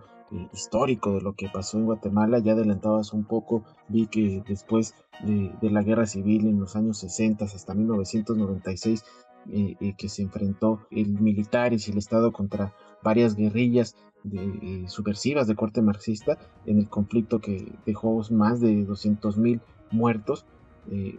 histórico 0.51 1.13
de 1.13 1.21
lo 1.21 1.33
que 1.33 1.49
pasó 1.49 1.77
en 1.77 1.85
Guatemala. 1.85 2.39
Ya 2.39 2.53
adelantabas 2.53 3.13
un 3.13 3.25
poco, 3.25 3.63
vi 3.87 4.07
que 4.07 4.43
después 4.47 4.95
de, 5.21 5.51
la 5.69 5.83
guerra 5.83 6.05
civil 6.05 6.47
en 6.47 6.59
los 6.59 6.75
años 6.75 6.97
60 6.99 7.45
hasta 7.45 7.73
1996, 7.73 9.03
eh, 9.51 9.75
eh, 9.79 9.93
que 9.97 10.09
se 10.09 10.21
enfrentó 10.21 10.81
el 10.91 11.19
militares 11.19 11.87
y 11.87 11.91
el 11.91 11.97
Estado 11.97 12.31
contra 12.31 12.73
varias 13.03 13.35
guerrillas 13.35 13.95
eh, 14.31 14.85
subversivas 14.87 15.47
de 15.47 15.55
corte 15.55 15.81
marxista 15.81 16.37
en 16.65 16.79
el 16.79 16.87
conflicto 16.87 17.39
que 17.39 17.73
dejó 17.85 18.21
más 18.31 18.61
de 18.61 18.87
200.000 18.87 19.59
muertos. 19.91 20.45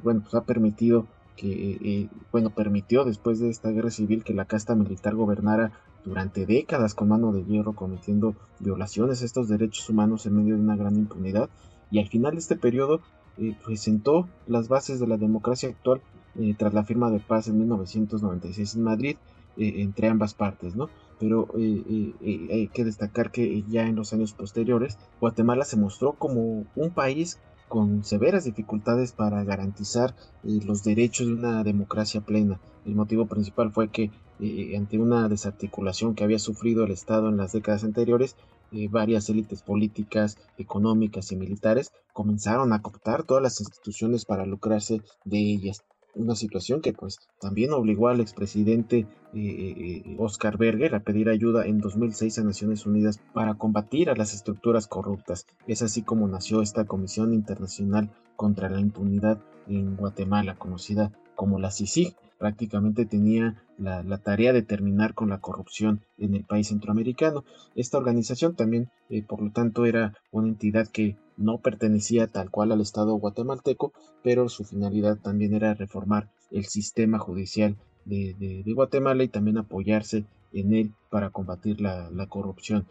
bueno, 0.02 0.22
pues 0.22 0.34
ha 0.34 0.44
permitido 0.44 1.06
que, 1.36 2.08
bueno, 2.30 2.50
permitió 2.50 3.04
después 3.04 3.40
de 3.40 3.50
esta 3.50 3.70
guerra 3.70 3.90
civil 3.90 4.22
que 4.24 4.34
la 4.34 4.44
casta 4.44 4.74
militar 4.74 5.14
gobernara 5.14 5.72
durante 6.04 6.46
décadas 6.46 6.94
con 6.94 7.08
mano 7.08 7.32
de 7.32 7.44
hierro 7.44 7.74
cometiendo 7.74 8.34
violaciones 8.60 9.22
a 9.22 9.24
estos 9.24 9.48
derechos 9.48 9.88
humanos 9.88 10.26
en 10.26 10.36
medio 10.36 10.54
de 10.54 10.62
una 10.62 10.76
gran 10.76 10.96
impunidad 10.96 11.48
y 11.90 11.98
al 11.98 12.08
final 12.08 12.32
de 12.32 12.38
este 12.38 12.56
periodo 12.56 13.00
eh, 13.36 13.56
presentó 13.64 14.28
las 14.46 14.68
bases 14.68 15.00
de 15.00 15.06
la 15.06 15.16
democracia 15.16 15.68
actual 15.68 16.00
eh, 16.38 16.54
tras 16.56 16.74
la 16.74 16.84
firma 16.84 17.10
de 17.10 17.20
paz 17.20 17.48
en 17.48 17.58
1996 17.58 18.74
en 18.74 18.82
Madrid 18.82 19.16
eh, 19.56 19.74
entre 19.78 20.08
ambas 20.08 20.34
partes, 20.34 20.74
¿no? 20.74 20.88
Pero 21.20 21.48
hay 21.54 22.68
que 22.74 22.84
destacar 22.84 23.30
que 23.30 23.62
ya 23.68 23.86
en 23.86 23.94
los 23.94 24.12
años 24.12 24.32
posteriores 24.32 24.98
Guatemala 25.20 25.64
se 25.64 25.76
mostró 25.76 26.14
como 26.14 26.66
un 26.74 26.90
país 26.90 27.38
con 27.68 28.04
severas 28.04 28.44
dificultades 28.44 29.12
para 29.12 29.42
garantizar 29.44 30.14
los 30.42 30.82
derechos 30.82 31.28
de 31.28 31.34
una 31.34 31.62
democracia 31.62 32.20
plena. 32.20 32.60
El 32.84 32.94
motivo 32.94 33.26
principal 33.26 33.72
fue 33.72 33.88
que 33.88 34.10
eh, 34.40 34.76
ante 34.76 34.98
una 34.98 35.28
desarticulación 35.28 36.14
que 36.14 36.24
había 36.24 36.38
sufrido 36.38 36.84
el 36.84 36.90
Estado 36.90 37.28
en 37.28 37.36
las 37.36 37.52
décadas 37.52 37.84
anteriores, 37.84 38.36
eh, 38.72 38.88
varias 38.88 39.28
élites 39.28 39.62
políticas, 39.62 40.36
económicas 40.58 41.30
y 41.30 41.36
militares 41.36 41.92
comenzaron 42.12 42.72
a 42.72 42.82
cooptar 42.82 43.22
todas 43.22 43.42
las 43.42 43.60
instituciones 43.60 44.24
para 44.24 44.44
lucrarse 44.44 45.02
de 45.24 45.38
ellas. 45.38 45.84
Una 46.14 46.36
situación 46.36 46.80
que 46.80 46.92
pues 46.92 47.18
también 47.40 47.72
obligó 47.72 48.08
al 48.08 48.20
expresidente 48.20 49.06
eh, 49.34 50.16
Oscar 50.18 50.56
Berger 50.56 50.94
a 50.94 51.00
pedir 51.00 51.28
ayuda 51.28 51.66
en 51.66 51.80
2006 51.80 52.38
a 52.38 52.44
Naciones 52.44 52.86
Unidas 52.86 53.20
para 53.32 53.54
combatir 53.54 54.10
a 54.10 54.14
las 54.14 54.32
estructuras 54.32 54.86
corruptas. 54.86 55.46
Es 55.66 55.82
así 55.82 56.02
como 56.02 56.28
nació 56.28 56.62
esta 56.62 56.84
Comisión 56.84 57.34
Internacional 57.34 58.10
contra 58.36 58.68
la 58.68 58.80
Impunidad 58.80 59.38
en 59.66 59.96
Guatemala, 59.96 60.54
conocida 60.56 61.10
como 61.34 61.58
la 61.58 61.70
CICIG, 61.70 62.14
prácticamente 62.38 63.06
tenía 63.06 63.62
la, 63.78 64.18
tarea 64.18 64.52
de 64.52 64.62
terminar 64.62 65.14
con 65.14 65.30
la 65.30 65.40
corrupción 65.40 66.02
en 66.18 66.34
el 66.34 66.44
país 66.44 66.68
centroamericano. 66.68 67.44
Esta 67.74 67.98
organización 67.98 68.54
también, 68.54 68.90
eh, 69.08 69.22
por 69.22 69.42
lo 69.42 69.50
tanto, 69.50 69.86
era 69.86 70.14
una 70.30 70.48
entidad 70.48 70.88
que 70.88 71.16
no 71.36 71.58
pertenecía 71.58 72.26
tal 72.28 72.50
cual 72.50 72.72
al 72.72 72.80
Estado 72.80 73.14
guatemalteco, 73.14 73.92
pero 74.22 74.48
su 74.48 74.64
finalidad 74.64 75.18
también 75.18 75.54
era 75.54 75.74
reformar 75.74 76.30
el 76.50 76.64
sistema 76.66 77.18
judicial 77.18 77.76
de, 78.04 78.62
Guatemala 78.66 79.24
y 79.24 79.28
también 79.28 79.58
apoyarse 79.58 80.24
en 80.52 80.74
él 80.74 80.92
para 81.10 81.30
combatir 81.30 81.80
la, 81.80 82.10
la 82.10 82.26
corrupción. 82.26 82.86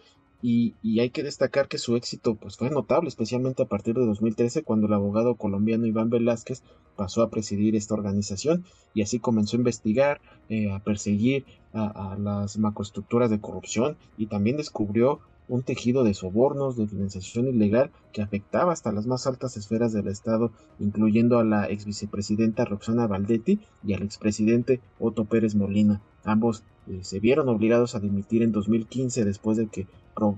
Y, 0.46 1.00
hay 1.00 1.10
que 1.10 1.24
destacar 1.24 1.70
que 1.70 1.78
su 1.78 1.96
éxito 1.96 2.36
pues, 2.36 2.58
fue 2.58 2.70
notable, 2.70 3.08
especialmente 3.08 3.64
a 3.64 3.66
partir 3.66 3.96
de 3.96 4.06
2013, 4.06 4.64
cuando 4.64 4.88
el 4.88 4.94
abogado 4.94 5.36
colombiano 5.36 5.86
Iván 5.86 6.10
Velázquez 6.10 6.64
pasó 6.98 7.22
a 7.22 7.30
presidir 7.30 7.78
esta 7.78 7.94
organización 7.94 8.66
y 8.94 9.04
así 9.04 9.20
comenzó 9.20 9.56
a 9.56 9.60
investigar, 9.60 10.20
eh, 10.50 10.70
a 10.70 10.80
perseguir 10.80 11.46
a, 11.72 12.18
las 12.20 12.58
macroestructuras 12.58 13.30
de 13.30 13.40
corrupción 13.40 13.96
y 14.18 14.28
también 14.28 14.58
descubrió 14.58 15.22
un 15.48 15.64
tejido 15.64 16.04
de 16.04 16.14
sobornos, 16.14 16.78
de 16.78 16.88
financiación 16.88 17.48
ilegal 17.48 17.92
que 18.12 18.22
afectaba 18.22 18.72
hasta 18.72 18.92
las 18.92 19.06
más 19.06 19.28
altas 19.28 19.58
esferas 19.58 19.94
del 19.94 20.08
Estado, 20.08 20.52
incluyendo 20.80 21.40
a 21.40 21.44
la 21.44 21.70
ex 21.70 21.86
vicepresidenta 21.86 22.66
Roxana 22.66 23.08
Valdetti 23.08 23.60
y 23.84 23.94
al 23.94 24.04
expresidente 24.04 24.82
Otto 25.00 25.26
Pérez 25.26 25.56
Molina. 25.56 26.02
Ambos 26.24 26.64
eh, 26.88 27.00
se 27.02 27.20
vieron 27.20 27.50
obligados 27.50 27.96
a 27.96 28.00
dimitir 28.00 28.44
en 28.44 28.52
2015 28.52 29.26
después 29.26 29.58
de 29.58 29.68
que 29.68 29.88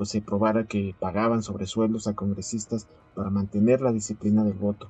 se 0.04 0.22
probara 0.22 0.66
que 0.66 0.96
pagaban 1.00 1.44
sobresueldos 1.44 2.08
a 2.08 2.16
congresistas 2.16 2.88
para 3.14 3.30
mantener 3.30 3.82
la 3.82 3.92
disciplina 3.92 4.44
del 4.44 4.54
voto. 4.54 4.90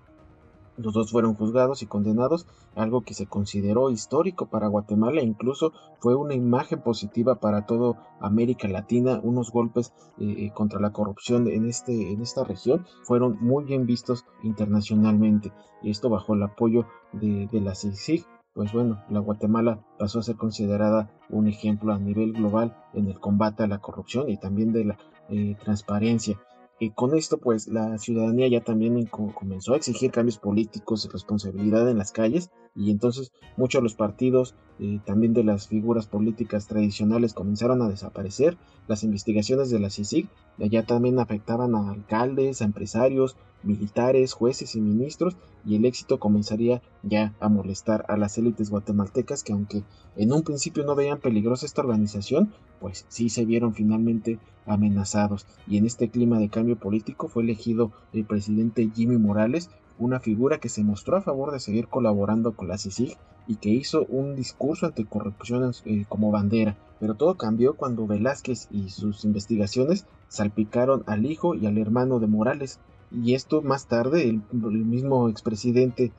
Los 0.78 0.94
dos 0.94 1.12
fueron 1.12 1.36
juzgados 1.36 1.82
y 1.82 1.86
condenados, 1.86 2.48
algo 2.76 3.02
que 3.02 3.14
se 3.14 3.28
consideró 3.28 3.92
histórico 3.92 4.48
para 4.48 4.68
Guatemala 4.68 5.22
e 5.22 5.26
incluso 5.26 5.72
fue 6.00 6.16
una 6.16 6.34
imagen 6.34 6.82
positiva 6.82 7.36
para 7.36 7.66
toda 7.66 8.18
América 8.20 8.68
Latina. 8.68 9.20
Unos 9.24 9.52
golpes 9.52 9.94
eh, 10.20 10.36
eh, 10.38 10.52
contra 10.54 10.80
la 10.80 10.92
corrupción 10.92 11.48
en, 11.48 11.66
este, 11.66 12.12
en 12.12 12.22
esta 12.22 12.44
región 12.44 12.86
fueron 13.04 13.38
muy 13.40 13.64
bien 13.64 13.86
vistos 13.86 14.26
internacionalmente. 14.44 15.54
Y 15.82 15.92
esto 15.92 16.10
bajo 16.10 16.34
el 16.34 16.44
apoyo 16.44 16.86
de, 17.14 17.48
la 17.62 17.76
CICIG, 17.76 18.26
pues 18.54 18.74
bueno, 18.74 19.02
la 19.10 19.20
Guatemala 19.20 19.86
pasó 19.98 20.20
a 20.20 20.24
ser 20.24 20.36
considerada 20.36 21.12
un 21.30 21.48
ejemplo 21.48 21.94
a 21.94 22.00
nivel 22.00 22.34
global 22.34 22.76
en 22.94 23.08
el 23.08 23.20
combate 23.20 23.64
a 23.64 23.68
la 23.68 23.80
corrupción 23.80 24.30
y 24.30 24.38
también 24.38 24.74
de 24.74 24.86
la 24.86 24.98
eh, 25.30 25.56
transparencia. 25.64 26.38
Y 26.80 26.92
con 26.92 27.16
esto, 27.16 27.38
pues 27.38 27.68
la 27.68 27.98
ciudadanía 27.98 28.48
ya 28.48 28.62
también 28.62 29.06
comenzó 29.06 29.74
a 29.74 29.78
exigir 29.78 30.12
cambios 30.12 30.38
políticos 30.38 31.06
y 31.06 31.10
responsabilidad 31.10 31.90
en 31.90 31.98
las 31.98 32.12
calles, 32.12 32.50
y 32.76 32.92
entonces 32.92 33.32
muchos 33.58 33.80
de 33.80 33.84
los 33.84 33.96
partidos, 33.96 34.54
eh, 34.80 35.00
también 35.06 35.34
de 35.34 35.44
las 35.44 35.68
figuras 35.68 36.08
políticas 36.08 36.68
tradicionales, 36.68 37.34
comenzaron 37.34 37.82
a 37.82 37.90
desaparecer. 37.90 38.58
Las 38.88 39.04
investigaciones 39.04 39.70
de 39.70 39.80
la 39.80 39.90
CICIG 39.90 40.28
ya 40.58 40.84
también 40.84 41.20
afectaban 41.20 41.74
a 41.76 41.92
alcaldes, 41.92 42.62
a 42.62 42.66
empresarios, 42.66 43.38
militares, 43.64 44.34
jueces 44.34 44.76
y 44.76 44.82
ministros, 44.82 45.36
y 45.66 45.76
el 45.76 45.86
éxito 45.86 46.20
comenzaría 46.20 46.82
ya 47.02 47.34
a 47.40 47.50
molestar 47.50 48.06
a 48.08 48.18
las 48.18 48.38
élites 48.38 48.70
guatemaltecas 48.70 49.44
que 49.44 49.54
aunque 49.54 49.84
en 50.16 50.32
un 50.32 50.44
principio 50.44 50.84
no 50.86 50.96
veían 50.96 51.20
peligrosa 51.20 51.66
esta 51.66 51.82
organización, 51.82 52.54
pues 52.80 53.06
sí 53.10 53.30
se 53.30 53.46
vieron 53.46 53.74
finalmente 53.74 54.38
amenazados. 54.68 55.48
Y 55.68 55.78
en 55.78 55.86
este 55.86 56.10
clima 56.10 56.40
de 56.40 56.50
cambio 56.50 56.76
político 56.76 57.28
fue 57.28 57.44
elegido 57.44 57.92
el 58.14 58.26
presidente 58.26 58.90
Jimmy 58.94 59.18
Morales, 59.18 59.70
una 59.98 60.20
figura 60.20 60.60
que 60.60 60.70
se 60.70 60.84
mostró 60.84 61.18
a 61.18 61.22
favor 61.22 61.52
de 61.52 61.60
seguir 61.60 61.88
colaborando 61.88 62.56
con 62.56 62.68
la 62.68 62.78
CICIG 62.78 63.18
y 63.48 63.56
que 63.56 63.70
hizo 63.70 64.06
un 64.06 64.36
discurso 64.36 64.86
anticorrupción 64.86 65.72
eh, 65.86 66.06
como 66.10 66.32
bandera. 66.32 66.78
Pero 67.00 67.16
todo 67.16 67.36
cambió 67.36 67.76
cuando 67.76 68.08
Velázquez 68.08 68.68
y 68.72 68.90
sus 68.90 69.26
investigaciones 69.26 70.06
salpicaron 70.28 71.04
al 71.08 71.26
hijo 71.26 71.56
y 71.56 71.66
al 71.66 71.78
hermano 71.78 72.20
de 72.20 72.28
Morales, 72.28 72.80
y 73.12 73.34
esto 73.34 73.62
más 73.62 73.88
tarde 73.88 74.30
el, 74.30 74.42
mismo 74.52 75.30
expresidente 75.30 76.06
eh, 76.06 76.12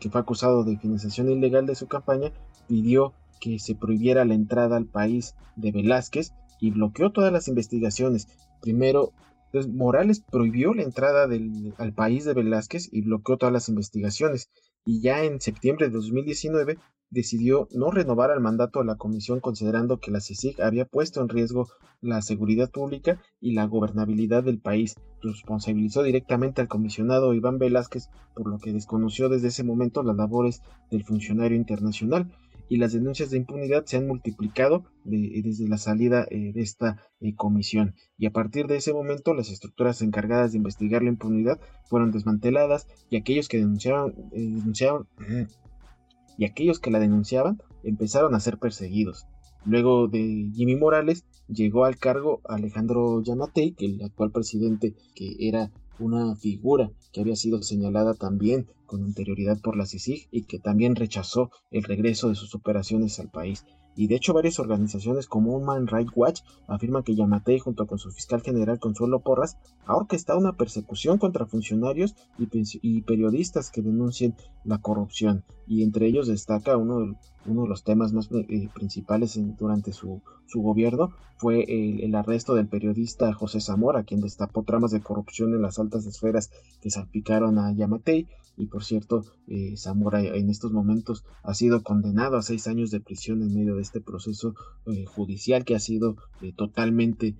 que 0.00 0.10
fue 0.10 0.20
acusado 0.20 0.64
de 0.64 0.76
financiación 0.76 1.30
ilegal 1.30 1.66
de 1.66 1.74
su 1.74 1.86
campaña 1.86 2.32
pidió 2.66 3.12
que 3.40 3.58
se 3.58 3.74
prohibiera 3.74 4.24
la 4.24 4.34
entrada 4.34 4.76
al 4.76 4.86
país 4.86 5.34
de 5.56 5.72
Velázquez 5.72 6.32
y 6.60 6.70
bloqueó 6.70 7.10
todas 7.10 7.32
las 7.32 7.48
investigaciones. 7.48 8.28
Primero, 8.60 9.12
pues, 9.52 9.68
Morales 9.68 10.20
prohibió 10.20 10.74
la 10.74 10.82
entrada 10.82 11.28
al 11.76 11.92
país 11.92 12.24
de 12.24 12.34
Velázquez 12.34 12.88
y 12.90 13.02
bloqueó 13.02 13.36
todas 13.36 13.52
las 13.52 13.68
investigaciones. 13.68 14.50
Y 14.84 15.00
ya 15.00 15.22
en 15.22 15.40
septiembre 15.40 15.86
de 15.86 15.92
2019 15.92 16.78
decidió 17.10 17.68
no 17.72 17.90
renovar 17.90 18.30
el 18.30 18.40
mandato 18.40 18.80
de 18.80 18.86
la 18.86 18.96
comisión 18.96 19.40
considerando 19.40 20.00
que 20.00 20.10
la 20.10 20.20
CICIG 20.20 20.62
había 20.62 20.86
puesto 20.86 21.20
en 21.20 21.28
riesgo 21.28 21.68
la 22.00 22.22
seguridad 22.22 22.70
pública 22.70 23.20
y 23.40 23.52
la 23.52 23.66
gobernabilidad 23.66 24.42
del 24.42 24.58
país. 24.58 24.94
Responsabilizó 25.20 26.02
directamente 26.02 26.62
al 26.62 26.68
comisionado 26.68 27.34
Iván 27.34 27.58
Velázquez 27.58 28.08
por 28.34 28.48
lo 28.48 28.58
que 28.58 28.72
desconoció 28.72 29.28
desde 29.28 29.48
ese 29.48 29.62
momento 29.62 30.02
las 30.02 30.16
labores 30.16 30.62
del 30.90 31.04
funcionario 31.04 31.56
internacional 31.56 32.32
y 32.72 32.78
las 32.78 32.94
denuncias 32.94 33.28
de 33.28 33.36
impunidad 33.36 33.84
se 33.84 33.98
han 33.98 34.06
multiplicado 34.06 34.86
desde 35.04 35.68
la 35.68 35.76
salida 35.76 36.26
eh, 36.30 36.52
de 36.54 36.62
esta 36.62 37.02
eh, 37.20 37.34
comisión. 37.34 37.94
Y 38.16 38.24
a 38.24 38.30
partir 38.30 38.66
de 38.66 38.76
ese 38.76 38.94
momento 38.94 39.34
las 39.34 39.50
estructuras 39.50 40.00
encargadas 40.00 40.52
de 40.52 40.56
investigar 40.56 41.02
la 41.02 41.10
impunidad 41.10 41.60
fueron 41.90 42.12
desmanteladas 42.12 42.88
y 43.10 43.18
aquellos 43.18 43.48
que 43.48 43.58
denunciaban, 43.58 44.14
eh, 44.32 44.40
denunciaban 44.40 45.06
y 46.38 46.46
aquellos 46.46 46.80
que 46.80 46.90
la 46.90 46.98
denunciaban 46.98 47.60
empezaron 47.84 48.34
a 48.34 48.40
ser 48.40 48.56
perseguidos. 48.56 49.26
Luego 49.66 50.08
de 50.08 50.48
Jimmy 50.54 50.76
Morales 50.76 51.26
llegó 51.48 51.84
al 51.84 51.98
cargo 51.98 52.40
Alejandro 52.44 53.22
Yamatei, 53.22 53.72
que 53.72 53.84
el 53.84 54.02
actual 54.02 54.30
presidente 54.30 54.94
que 55.14 55.36
era 55.40 55.70
una 55.98 56.36
figura 56.36 56.90
que 57.12 57.20
había 57.20 57.36
sido 57.36 57.62
señalada 57.62 58.14
también 58.14 58.66
con 58.92 59.04
anterioridad 59.04 59.58
por 59.62 59.74
la 59.74 59.86
CICIG 59.86 60.28
y 60.30 60.42
que 60.42 60.58
también 60.58 60.96
rechazó 60.96 61.50
el 61.70 61.82
regreso 61.82 62.28
de 62.28 62.34
sus 62.34 62.54
operaciones 62.54 63.18
al 63.20 63.30
país. 63.30 63.64
Y 63.96 64.06
de 64.06 64.16
hecho 64.16 64.34
varias 64.34 64.58
organizaciones 64.58 65.26
como 65.26 65.56
Human 65.56 65.86
Rights 65.86 66.12
Watch 66.14 66.40
afirman 66.68 67.02
que 67.02 67.14
Yamatei 67.14 67.58
junto 67.58 67.86
con 67.86 67.98
su 67.98 68.10
fiscal 68.10 68.42
general 68.42 68.78
Consuelo 68.78 69.20
Porras 69.20 69.56
ha 69.86 69.96
orquestado 69.96 70.38
una 70.38 70.58
persecución 70.58 71.16
contra 71.16 71.46
funcionarios 71.46 72.14
y, 72.38 73.00
periodistas 73.02 73.70
que 73.70 73.80
denuncien 73.80 74.34
la 74.62 74.76
corrupción. 74.76 75.42
Y 75.66 75.84
entre 75.84 76.06
ellos 76.06 76.26
destaca 76.26 76.76
uno 76.76 77.18
uno 77.46 77.62
de 77.62 77.68
los 77.68 77.84
temas 77.84 78.12
más 78.12 78.28
eh, 78.32 78.68
principales 78.74 79.38
durante 79.58 79.92
su, 79.92 80.22
gobierno 80.54 81.10
fue 81.36 81.64
el, 82.04 82.14
arresto 82.14 82.54
del 82.54 82.68
periodista 82.68 83.32
José 83.32 83.60
Zamora, 83.60 84.04
quien 84.04 84.20
destapó 84.20 84.62
tramas 84.62 84.90
de 84.90 85.00
corrupción 85.00 85.54
en 85.54 85.62
las 85.62 85.78
altas 85.78 86.06
esferas 86.06 86.50
que 86.80 86.90
salpicaron 86.90 87.58
a 87.58 87.72
Yamatei. 87.72 88.28
Y 88.58 88.66
por 88.66 88.84
cierto, 88.84 89.24
eh, 89.48 89.74
Zamora 89.78 90.20
en 90.20 90.50
estos 90.50 90.72
momentos 90.72 91.24
ha 91.42 91.54
sido 91.54 91.82
condenado 91.82 92.36
a 92.36 92.42
seis 92.42 92.66
años 92.66 92.90
de 92.90 93.00
prisión 93.00 93.42
en 93.42 93.54
medio 93.54 93.76
de 93.76 93.82
este 93.82 94.02
proceso 94.02 94.54
eh, 94.84 95.06
judicial 95.06 95.64
que 95.64 95.74
ha 95.74 95.80
sido 95.80 96.16
totalmente 96.56 97.34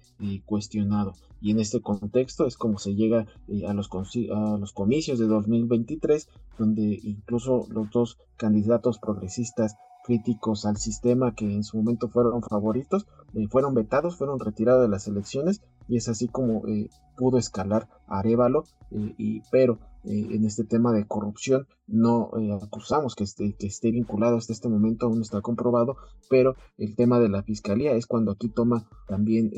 cuestionado. 0.46 1.14
Y 1.42 1.50
en 1.50 1.58
este 1.58 1.80
contexto 1.80 2.46
es 2.46 2.56
como 2.56 2.78
se 2.78 2.94
llega 2.94 3.26
a, 3.66 3.74
los, 3.74 3.90
a 4.32 4.56
los 4.58 4.72
comicios 4.72 5.18
de 5.18 5.26
2023, 5.26 6.28
donde 6.56 7.00
incluso 7.02 7.66
los 7.68 7.90
dos 7.90 8.18
candidatos 8.36 8.98
progresistas 8.98 9.76
críticos 10.02 10.66
al 10.66 10.76
sistema 10.76 11.34
que 11.34 11.44
en 11.44 11.64
su 11.64 11.76
momento 11.76 12.08
fueron 12.08 12.42
favoritos, 12.42 13.06
eh, 13.34 13.46
fueron 13.48 13.74
vetados, 13.74 14.16
fueron 14.16 14.38
retirados 14.38 14.82
de 14.82 14.88
las 14.88 15.06
elecciones 15.06 15.62
y 15.88 15.96
es 15.96 16.08
así 16.08 16.28
como 16.28 16.66
eh, 16.68 16.88
pudo 17.16 17.38
escalar 17.38 17.88
Arevalo, 18.06 18.64
eh, 18.90 19.14
y, 19.16 19.42
pero 19.50 19.78
en 20.04 20.44
este 20.44 20.64
tema 20.64 20.92
de 20.92 21.06
corrupción 21.06 21.68
no 21.86 22.32
acusamos 22.60 23.14
que 23.14 23.22
esté, 23.22 23.54
que 23.56 23.68
esté 23.68 23.92
vinculado 23.92 24.36
hasta 24.36 24.52
este 24.52 24.68
momento, 24.68 25.06
aún 25.06 25.22
está 25.22 25.40
comprobado, 25.42 25.94
pero 26.28 26.56
el 26.76 26.96
tema 26.96 27.20
de 27.20 27.28
la 27.28 27.44
fiscalía 27.44 27.92
es 27.92 28.08
cuando 28.08 28.32
aquí 28.32 28.48
toma 28.48 28.88
también 29.06 29.52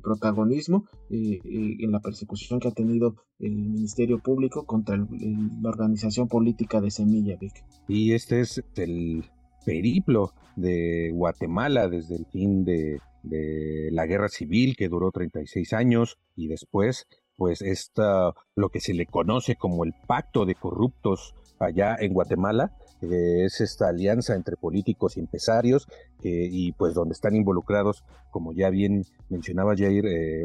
protagonismo 0.00 0.84
en 1.10 1.90
la 1.90 1.98
persecución 1.98 2.60
que 2.60 2.68
ha 2.68 2.70
tenido 2.70 3.16
el 3.40 3.56
Ministerio 3.56 4.20
Público 4.20 4.66
contra 4.66 4.96
la 4.96 5.68
organización 5.68 6.28
política 6.28 6.80
de 6.80 6.92
Semilla 6.92 7.36
Vic. 7.36 7.64
Y 7.88 8.12
este 8.12 8.38
es 8.38 8.62
el 8.76 9.24
periplo 9.68 10.32
de 10.56 11.10
Guatemala 11.12 11.88
desde 11.88 12.16
el 12.16 12.26
fin 12.26 12.64
de, 12.64 13.00
la 13.92 14.06
guerra 14.06 14.28
civil 14.28 14.74
que 14.76 14.88
duró 14.88 15.10
36 15.10 15.74
años 15.74 16.18
y 16.34 16.48
después 16.48 17.06
pues 17.36 17.60
esta, 17.60 18.32
lo 18.56 18.70
que 18.70 18.80
se 18.80 18.94
le 18.94 19.04
conoce 19.06 19.56
como 19.56 19.84
el 19.84 19.92
pacto 20.06 20.46
de 20.46 20.54
corruptos 20.54 21.34
allá 21.60 21.94
en 22.00 22.14
Guatemala, 22.14 22.76
es 23.00 23.60
esta 23.60 23.88
alianza 23.88 24.34
entre 24.34 24.56
políticos 24.56 25.16
y 25.16 25.20
empresarios 25.20 25.86
y 26.22 26.72
pues 26.72 26.94
donde 26.94 27.12
están 27.12 27.36
involucrados, 27.36 28.02
como 28.30 28.52
ya 28.54 28.70
bien 28.70 29.04
mencionaba 29.28 29.76
Jair, 29.76 30.06
eh, 30.06 30.42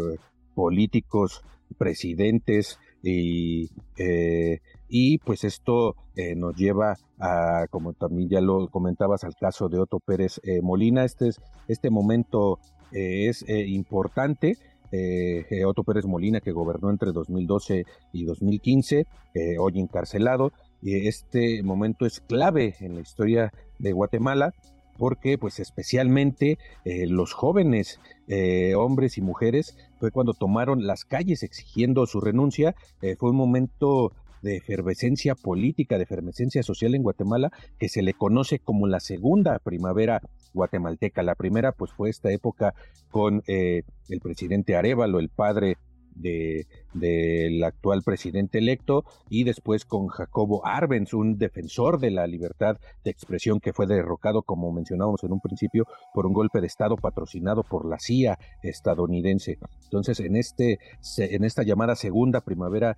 políticos, 0.53 1.41
presidentes 1.77 2.79
y 3.01 3.71
eh, 3.97 4.59
y 4.95 5.17
pues 5.17 5.43
esto 5.43 5.95
eh, 6.15 6.35
nos 6.35 6.55
lleva 6.55 6.99
a, 7.17 7.65
como 7.71 7.93
también 7.93 8.29
ya 8.29 8.41
lo 8.41 8.67
comentabas, 8.67 9.23
al 9.23 9.33
caso 9.33 9.67
de 9.67 9.79
Otto 9.79 9.99
Pérez 9.99 10.39
eh, 10.43 10.61
Molina. 10.61 11.03
Este, 11.03 11.29
es, 11.29 11.41
este 11.67 11.89
momento 11.89 12.59
eh, 12.91 13.27
es 13.27 13.43
importante. 13.49 14.55
Otto 15.65 15.83
Pérez 15.83 16.05
Molina, 16.05 16.39
que 16.41 16.51
gobernó 16.51 16.91
entre 16.91 17.11
2012 17.11 17.85
y 18.11 18.25
2015, 18.25 19.07
hoy 19.57 19.79
encarcelado. 19.79 20.51
este 20.83 21.63
momento 21.63 22.05
es 22.05 22.19
clave 22.19 22.75
en 22.79 22.93
la 22.93 23.01
historia 23.01 23.51
de 23.79 23.91
Guatemala 23.91 24.53
porque 24.99 25.39
pues 25.39 25.59
especialmente 25.59 26.59
los 26.85 27.33
jóvenes 27.33 27.99
hombres 28.77 29.17
y 29.17 29.21
mujeres 29.21 29.75
fue 29.99 30.11
cuando 30.11 30.35
tomaron 30.35 30.85
las 30.85 31.05
calles 31.05 31.41
exigiendo 31.41 32.05
su 32.05 32.21
renuncia, 32.21 32.75
fue 33.17 33.31
un 33.31 33.37
momento 33.37 34.11
de 34.43 34.57
efervescencia 34.57 35.33
política, 35.33 35.97
de 35.97 36.03
efervescencia 36.03 36.61
social 36.61 36.93
en 36.93 37.01
Guatemala, 37.01 37.51
que 37.79 37.89
se 37.89 38.03
le 38.03 38.13
conoce 38.13 38.59
como 38.59 38.85
la 38.87 38.99
segunda 38.99 39.57
primavera 39.59 40.21
guatemalteca. 40.53 41.23
La 41.23 41.35
primera, 41.35 41.71
pues 41.71 41.91
fue 41.91 42.09
esta 42.09 42.31
época 42.31 42.75
con 43.09 43.41
eh, 43.47 43.83
el 44.09 44.19
presidente 44.19 44.75
Arevalo, 44.75 45.19
el 45.19 45.29
padre 45.29 45.77
del 46.15 47.63
actual 47.63 48.03
presidente 48.03 48.59
electo 48.59 49.03
y 49.29 49.43
después 49.43 49.85
con 49.85 50.07
Jacobo 50.07 50.65
Arbenz, 50.65 51.13
un 51.13 51.37
defensor 51.37 51.99
de 51.99 52.11
la 52.11 52.27
libertad 52.27 52.77
de 53.03 53.11
expresión 53.11 53.59
que 53.59 53.73
fue 53.73 53.87
derrocado, 53.87 54.43
como 54.43 54.71
mencionábamos 54.71 55.23
en 55.23 55.33
un 55.33 55.39
principio, 55.39 55.87
por 56.13 56.25
un 56.25 56.33
golpe 56.33 56.61
de 56.61 56.67
Estado 56.67 56.95
patrocinado 56.95 57.63
por 57.63 57.85
la 57.85 57.99
CIA 57.99 58.37
estadounidense. 58.61 59.57
Entonces, 59.83 60.19
en, 60.19 60.35
este, 60.35 60.79
en 61.17 61.43
esta 61.43 61.63
llamada 61.63 61.95
segunda 61.95 62.41
primavera 62.41 62.97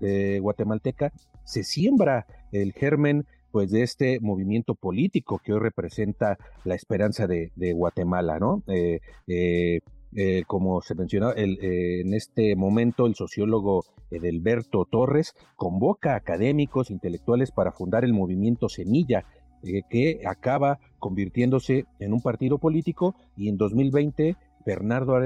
eh, 0.00 0.38
guatemalteca, 0.40 1.12
se 1.44 1.64
siembra 1.64 2.26
el 2.52 2.72
germen 2.72 3.26
pues 3.54 3.70
de 3.70 3.84
este 3.84 4.18
movimiento 4.18 4.74
político 4.74 5.38
que 5.38 5.52
hoy 5.52 5.60
representa 5.60 6.38
la 6.64 6.74
esperanza 6.74 7.28
de, 7.28 7.52
Guatemala, 7.72 8.40
¿no? 8.40 8.64
Eh, 8.66 8.98
eh, 9.28 9.78
eh, 10.16 10.44
como 10.46 10.80
se 10.80 10.94
mencionó 10.94 11.32
eh, 11.32 12.00
en 12.00 12.14
este 12.14 12.54
momento, 12.54 13.06
el 13.06 13.16
sociólogo 13.16 13.84
Edelberto 14.10 14.86
Torres 14.88 15.34
convoca 15.56 16.12
a 16.12 16.16
académicos 16.16 16.90
intelectuales 16.90 17.50
para 17.50 17.72
fundar 17.72 18.04
el 18.04 18.12
movimiento 18.12 18.68
Semilla, 18.68 19.24
eh, 19.64 19.82
que 19.90 20.20
acaba 20.26 20.78
convirtiéndose 20.98 21.86
en 21.98 22.12
un 22.12 22.20
partido 22.20 22.58
político 22.58 23.16
y 23.36 23.48
en 23.48 23.56
2020 23.56 24.36
Bernardo 24.64 25.16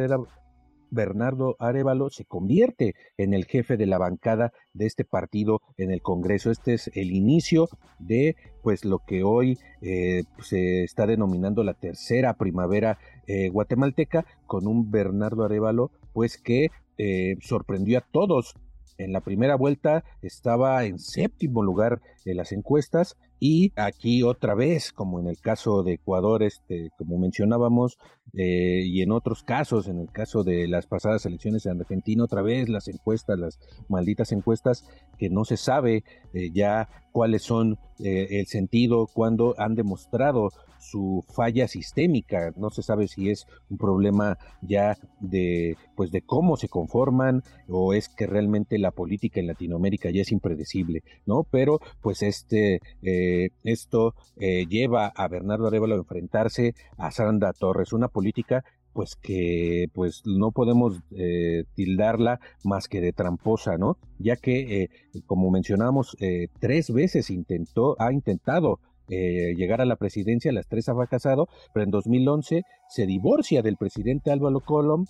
Bernardo 0.90 1.56
Arevalo 1.58 2.10
se 2.10 2.24
convierte 2.24 2.94
en 3.16 3.34
el 3.34 3.44
jefe 3.44 3.76
de 3.76 3.86
la 3.86 3.98
bancada 3.98 4.52
de 4.72 4.86
este 4.86 5.04
partido 5.04 5.60
en 5.76 5.90
el 5.90 6.02
Congreso. 6.02 6.50
Este 6.50 6.74
es 6.74 6.90
el 6.94 7.12
inicio 7.12 7.68
de 7.98 8.36
pues 8.62 8.84
lo 8.84 9.00
que 9.06 9.22
hoy 9.22 9.58
eh, 9.82 10.24
se 10.40 10.84
está 10.84 11.06
denominando 11.06 11.62
la 11.64 11.74
tercera 11.74 12.34
primavera 12.34 12.98
eh, 13.26 13.48
guatemalteca 13.48 14.26
con 14.46 14.66
un 14.66 14.90
Bernardo 14.90 15.44
Arevalo 15.44 15.90
pues 16.12 16.38
que 16.38 16.68
eh, 16.98 17.36
sorprendió 17.40 17.98
a 17.98 18.06
todos 18.10 18.54
en 18.98 19.12
la 19.12 19.20
primera 19.20 19.54
vuelta 19.54 20.04
estaba 20.22 20.84
en 20.84 20.98
séptimo 20.98 21.62
lugar 21.62 22.00
en 22.24 22.36
las 22.36 22.52
encuestas 22.52 23.16
y 23.40 23.72
aquí 23.76 24.22
otra 24.22 24.54
vez, 24.54 24.92
como 24.92 25.20
en 25.20 25.28
el 25.28 25.38
caso 25.38 25.82
de 25.82 25.94
Ecuador, 25.94 26.42
este, 26.42 26.90
como 26.96 27.18
mencionábamos, 27.18 27.98
eh, 28.34 28.82
y 28.84 29.02
en 29.02 29.12
otros 29.12 29.42
casos, 29.42 29.88
en 29.88 30.00
el 30.00 30.10
caso 30.10 30.44
de 30.44 30.68
las 30.68 30.86
pasadas 30.86 31.24
elecciones 31.24 31.64
en 31.66 31.80
Argentina, 31.80 32.24
otra 32.24 32.42
vez 32.42 32.68
las 32.68 32.88
encuestas, 32.88 33.38
las 33.38 33.58
malditas 33.88 34.32
encuestas, 34.32 34.84
que 35.18 35.30
no 35.30 35.44
se 35.44 35.56
sabe 35.56 36.04
eh, 36.34 36.50
ya 36.52 36.88
cuáles 37.18 37.42
son 37.42 37.80
eh, 37.98 38.28
el 38.38 38.46
sentido, 38.46 39.08
cuando 39.12 39.56
han 39.58 39.74
demostrado 39.74 40.50
su 40.78 41.24
falla 41.34 41.66
sistémica. 41.66 42.52
No 42.56 42.70
se 42.70 42.84
sabe 42.84 43.08
si 43.08 43.28
es 43.28 43.44
un 43.68 43.76
problema 43.76 44.38
ya 44.62 44.96
de, 45.18 45.76
pues 45.96 46.12
de 46.12 46.22
cómo 46.22 46.56
se 46.56 46.68
conforman 46.68 47.42
o 47.68 47.92
es 47.92 48.08
que 48.08 48.28
realmente 48.28 48.78
la 48.78 48.92
política 48.92 49.40
en 49.40 49.48
Latinoamérica 49.48 50.10
ya 50.10 50.22
es 50.22 50.30
impredecible, 50.30 51.02
¿no? 51.26 51.42
Pero 51.42 51.80
pues 52.00 52.22
este, 52.22 52.82
eh, 53.02 53.50
esto 53.64 54.14
eh, 54.36 54.66
lleva 54.66 55.08
a 55.08 55.26
Bernardo 55.26 55.66
Arevalo 55.66 55.96
a 55.96 55.98
enfrentarse 55.98 56.76
a 56.98 57.10
Sandra 57.10 57.52
Torres, 57.52 57.92
una 57.92 58.06
política 58.06 58.62
pues 58.98 59.14
que 59.14 59.86
pues 59.94 60.22
no 60.26 60.50
podemos 60.50 61.00
eh, 61.12 61.62
tildarla 61.76 62.40
más 62.64 62.88
que 62.88 63.00
de 63.00 63.12
tramposa, 63.12 63.78
¿no? 63.78 63.96
Ya 64.18 64.34
que, 64.34 64.90
como 65.26 65.52
mencionamos, 65.52 66.16
tres 66.58 66.92
veces 66.92 67.30
intentó, 67.30 67.94
ha 68.00 68.12
intentado 68.12 68.80
eh, 69.08 69.54
llegar 69.56 69.80
a 69.80 69.84
la 69.84 69.94
presidencia, 69.94 70.50
las 70.50 70.66
tres 70.66 70.88
ha 70.88 70.96
fracasado, 70.96 71.48
pero 71.72 71.84
en 71.84 71.90
2011 71.90 72.62
se 72.88 73.06
divorcia 73.06 73.62
del 73.62 73.76
presidente 73.76 74.30
Álvaro 74.30 74.60
Colom 74.60 75.06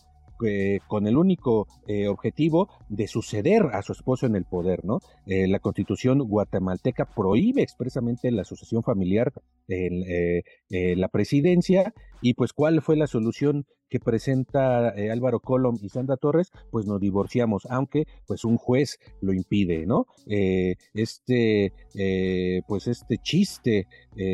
eh, 0.47 0.81
con 0.87 1.07
el 1.07 1.17
único 1.17 1.67
eh, 1.87 2.09
objetivo 2.09 2.69
de 2.89 3.09
suceder 3.09 3.63
a 3.73 3.83
su 3.83 3.93
esposo 3.93 4.27
en 4.27 4.37
el 4.37 4.45
poder, 4.45 4.85
¿no? 4.85 5.01
la 5.27 5.59
constitución 5.59 6.21
guatemalteca 6.21 7.05
prohíbe 7.05 7.63
expresamente 7.63 8.31
la 8.31 8.45
sucesión 8.45 8.83
familiar 8.83 9.33
en 9.69 10.03
la 10.99 11.09
presidencia 11.09 11.93
y 12.23 12.35
pues 12.35 12.53
cuál 12.53 12.81
fue 12.83 12.97
la 12.97 13.07
solución 13.07 13.67
que 13.89 14.01
presenta 14.01 14.91
eh, 14.97 15.11
Álvaro 15.11 15.41
Colom 15.41 15.77
y 15.81 15.89
Sandra 15.89 16.17
Torres, 16.17 16.51
pues 16.71 16.87
nos 16.87 17.01
divorciamos, 17.01 17.67
aunque 17.71 18.05
pues 18.27 18.45
un 18.45 18.57
juez 18.57 18.99
lo 19.21 19.33
impide, 19.33 19.87
¿no? 19.87 20.07
Eh, 20.27 20.77
este, 20.95 21.73
eh, 21.95 22.63
pues 22.67 22.87
este 22.87 23.19
chiste 23.19 23.87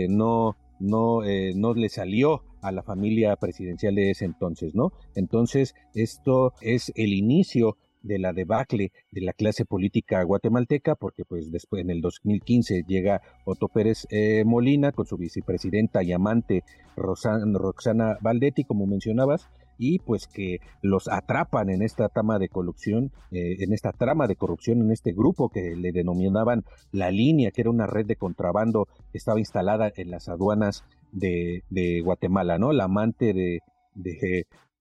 no, 0.09 0.57
no, 0.81 1.21
no 1.55 1.75
le 1.75 1.89
salió 1.89 2.43
a 2.63 2.73
la 2.73 2.83
familia 2.83 3.37
presidencial 3.37 3.95
de 3.95 4.11
ese 4.11 4.25
entonces, 4.25 4.75
¿no? 4.75 4.93
Entonces, 5.15 5.75
esto 5.95 6.55
es 6.61 6.93
el 6.97 7.13
inicio 7.13 7.77
de 8.05 8.19
la 8.19 8.33
debacle 8.33 8.93
de 9.11 9.23
la 9.23 9.33
clase 9.33 9.65
política 9.65 10.23
guatemalteca, 10.23 10.95
porque 10.95 11.25
pues 11.25 11.51
después 11.51 11.83
en 11.83 11.91
el 11.91 12.01
2015 12.01 12.85
llega 12.87 13.23
Otto 13.45 13.69
Pérez 13.69 14.07
eh, 14.11 14.45
Molina 14.45 14.93
con 14.93 15.07
su 15.07 15.17
vicepresidenta 15.17 16.03
y 16.03 16.13
amante 16.13 16.63
Roxana 16.97 18.19
Valdetti, 18.21 18.65
como 18.65 18.87
mencionabas, 18.87 19.49
y 19.79 19.99
pues 19.99 20.27
que 20.27 20.59
los 20.83 21.09
atrapan 21.09 21.71
en 21.71 21.83
esta 21.83 22.09
trama 22.09 22.39
de 22.39 22.49
corrupción, 22.49 23.13
eh, 23.31 23.57
en 23.61 23.73
esta 23.73 23.93
trama 23.93 24.27
de 24.27 24.37
corrupción, 24.37 24.81
en 24.81 24.91
este 24.91 25.13
grupo 25.13 25.49
que 25.49 25.75
le 25.77 25.93
denominaban 25.93 26.65
la 26.93 27.11
línea, 27.11 27.51
que 27.51 27.63
era 27.63 27.71
una 27.71 27.87
red 27.87 28.07
de 28.07 28.17
contrabando 28.17 28.87
que 29.13 29.19
estaba 29.19 29.39
instalada 29.39 29.93
en 29.97 30.11
las 30.11 30.29
aduanas 30.29 30.85
de, 31.13 31.63
Guatemala, 32.05 32.59
¿no? 32.59 32.73
La 32.73 32.85
amante 32.85 33.33
de, 33.33 33.61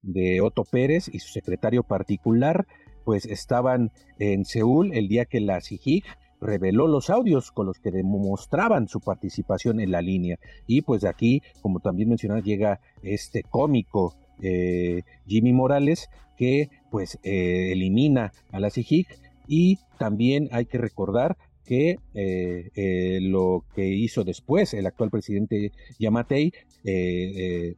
de, 0.02 0.42
Otto 0.42 0.64
Pérez 0.64 1.10
y 1.14 1.20
su 1.20 1.32
secretario 1.32 1.84
particular 1.84 2.66
pues 3.06 3.26
estaban 3.26 3.92
en 4.18 4.46
Seúl 4.46 4.94
el 4.94 5.08
día 5.08 5.26
que 5.26 5.42
la 5.42 5.60
CIGIG 5.62 6.06
reveló 6.44 6.88
los 6.88 7.10
audios 7.10 7.52
con 7.52 7.66
los 7.66 7.80
que 7.80 7.92
demostraban 7.92 8.88
su 8.88 9.00
participación 9.00 9.80
en 9.80 9.92
la 9.92 10.02
línea. 10.02 10.38
Y 10.68 10.82
pues 10.82 11.02
de 11.02 11.10
aquí, 11.10 11.42
como 11.62 11.80
también 11.80 12.10
mencionaba, 12.10 12.42
llega 12.42 12.80
este 13.02 13.44
cómico 13.44 14.16
eh, 14.44 15.04
Jimmy 15.26 15.54
Morales 15.54 16.10
que 16.38 16.70
pues 16.92 17.18
eh, 17.24 17.72
elimina 17.72 18.34
a 18.52 18.60
la 18.60 18.70
CIGIG 18.70 19.08
y 19.48 19.80
también 19.98 20.50
hay 20.52 20.66
que 20.66 20.78
recordar 20.78 21.38
que 21.66 21.98
eh, 22.14 23.20
lo 23.22 23.64
que 23.74 23.88
hizo 23.88 24.24
después 24.24 24.74
el 24.74 24.86
actual 24.86 25.10
presidente 25.10 25.72
Yamatei 25.98 26.52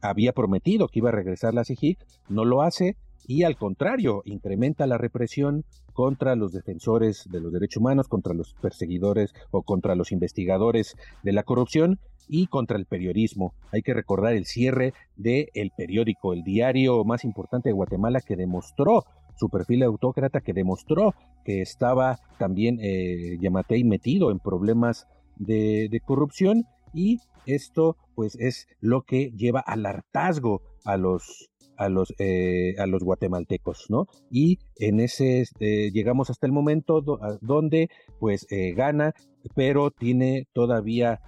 había 0.02 0.32
prometido 0.32 0.88
que 0.88 0.98
iba 0.98 1.10
a 1.10 1.12
regresar 1.12 1.54
la 1.54 1.64
CIGIG, 1.64 1.98
no 2.28 2.44
lo 2.44 2.62
hace, 2.62 2.96
y 3.26 3.42
al 3.42 3.56
contrario, 3.56 4.22
incrementa 4.24 4.86
la 4.86 4.98
represión 4.98 5.64
contra 5.92 6.36
los 6.36 6.52
defensores 6.52 7.28
de 7.30 7.40
los 7.40 7.52
derechos 7.52 7.80
humanos, 7.80 8.08
contra 8.08 8.34
los 8.34 8.54
perseguidores 8.54 9.32
o 9.50 9.62
contra 9.62 9.94
los 9.94 10.12
investigadores 10.12 10.96
de 11.22 11.32
la 11.32 11.42
corrupción 11.42 11.98
y 12.28 12.46
contra 12.46 12.76
el 12.76 12.86
periodismo. 12.86 13.54
Hay 13.72 13.82
que 13.82 13.94
recordar 13.94 14.34
el 14.34 14.46
cierre 14.46 14.92
de 15.16 15.48
El 15.54 15.70
Periódico, 15.76 16.32
el 16.32 16.42
diario 16.42 17.04
más 17.04 17.24
importante 17.24 17.68
de 17.68 17.74
Guatemala 17.74 18.20
que 18.20 18.36
demostró 18.36 19.04
su 19.36 19.48
perfil 19.48 19.82
autócrata, 19.82 20.40
que 20.40 20.52
demostró 20.52 21.14
que 21.44 21.62
estaba 21.62 22.18
también 22.38 22.78
eh, 22.80 23.38
Yamatei 23.40 23.84
metido 23.84 24.30
en 24.30 24.38
problemas 24.38 25.06
de 25.38 26.00
corrupción 26.06 26.64
y 26.94 27.18
esto 27.44 27.96
pues 28.14 28.36
es 28.36 28.66
lo 28.80 29.02
que 29.02 29.30
lleva 29.32 29.60
al 29.60 29.84
hartazgo 29.84 30.62
a 30.84 30.96
los 30.96 31.50
a 31.76 31.88
los, 31.88 32.14
eh, 32.18 32.74
a 32.78 32.86
los 32.86 33.02
guatemaltecos, 33.02 33.86
¿no? 33.88 34.06
Y 34.30 34.58
en 34.76 35.00
ese 35.00 35.44
eh, 35.60 35.90
llegamos 35.92 36.30
hasta 36.30 36.46
el 36.46 36.52
momento 36.52 37.02
donde 37.40 37.88
pues 38.18 38.46
eh, 38.50 38.72
gana, 38.74 39.14
pero 39.54 39.90
tiene 39.90 40.48
todavía 40.52 41.20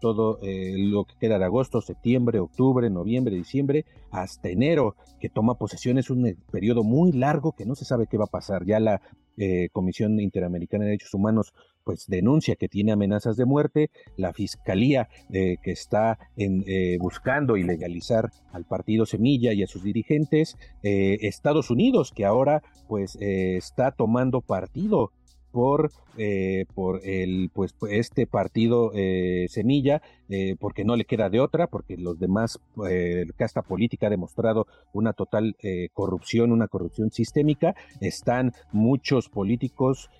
todo 0.00 0.38
lo 0.40 1.04
que 1.04 1.14
queda 1.20 1.38
de 1.38 1.44
agosto, 1.44 1.82
septiembre, 1.82 2.38
octubre, 2.38 2.88
noviembre, 2.88 3.36
diciembre, 3.36 3.84
hasta 4.10 4.48
enero, 4.48 4.96
que 5.20 5.28
toma 5.28 5.58
posesión. 5.58 5.98
Es 5.98 6.08
un 6.08 6.34
periodo 6.50 6.82
muy 6.82 7.12
largo 7.12 7.52
que 7.52 7.66
no 7.66 7.74
se 7.74 7.84
sabe 7.84 8.06
qué 8.06 8.16
va 8.16 8.24
a 8.24 8.28
pasar. 8.28 8.64
Ya 8.64 8.80
la 8.80 9.02
Comisión 9.72 10.18
Interamericana 10.20 10.84
de 10.84 10.90
Derechos 10.90 11.14
Humanos 11.14 11.52
pues 11.86 12.08
denuncia 12.08 12.56
que 12.56 12.68
tiene 12.68 12.90
amenazas 12.90 13.36
de 13.36 13.44
muerte, 13.44 13.90
la 14.16 14.32
fiscalía 14.32 15.08
eh, 15.32 15.56
que 15.62 15.70
está 15.70 16.18
en, 16.36 16.64
eh, 16.66 16.98
buscando 16.98 17.56
ilegalizar 17.56 18.32
al 18.52 18.64
partido 18.64 19.06
Semilla 19.06 19.52
y 19.52 19.62
a 19.62 19.68
sus 19.68 19.84
dirigentes, 19.84 20.56
eh, 20.82 21.18
Estados 21.20 21.70
Unidos 21.70 22.12
que 22.12 22.24
ahora 22.24 22.60
pues 22.88 23.16
está 23.20 23.92
tomando 23.92 24.40
partido 24.40 25.12
por, 25.56 25.90
eh, 26.18 26.66
por 26.74 27.00
el, 27.02 27.50
pues, 27.54 27.74
este 27.88 28.26
partido 28.26 28.90
eh, 28.94 29.46
Semilla, 29.48 30.02
eh, 30.28 30.54
porque 30.60 30.84
no 30.84 30.96
le 30.96 31.06
queda 31.06 31.30
de 31.30 31.40
otra, 31.40 31.66
porque 31.66 31.96
los 31.96 32.18
demás, 32.18 32.58
casta 33.38 33.62
política 33.62 34.08
ha 34.08 34.10
demostrado 34.10 34.66
una 34.92 35.14
total 35.14 35.56
corrupción, 35.94 36.52
una 36.52 36.68
corrupción 36.68 37.10
sistémica. 37.10 37.74
Están 38.00 38.52
muchos 38.72 39.28
políticos, 39.30 40.10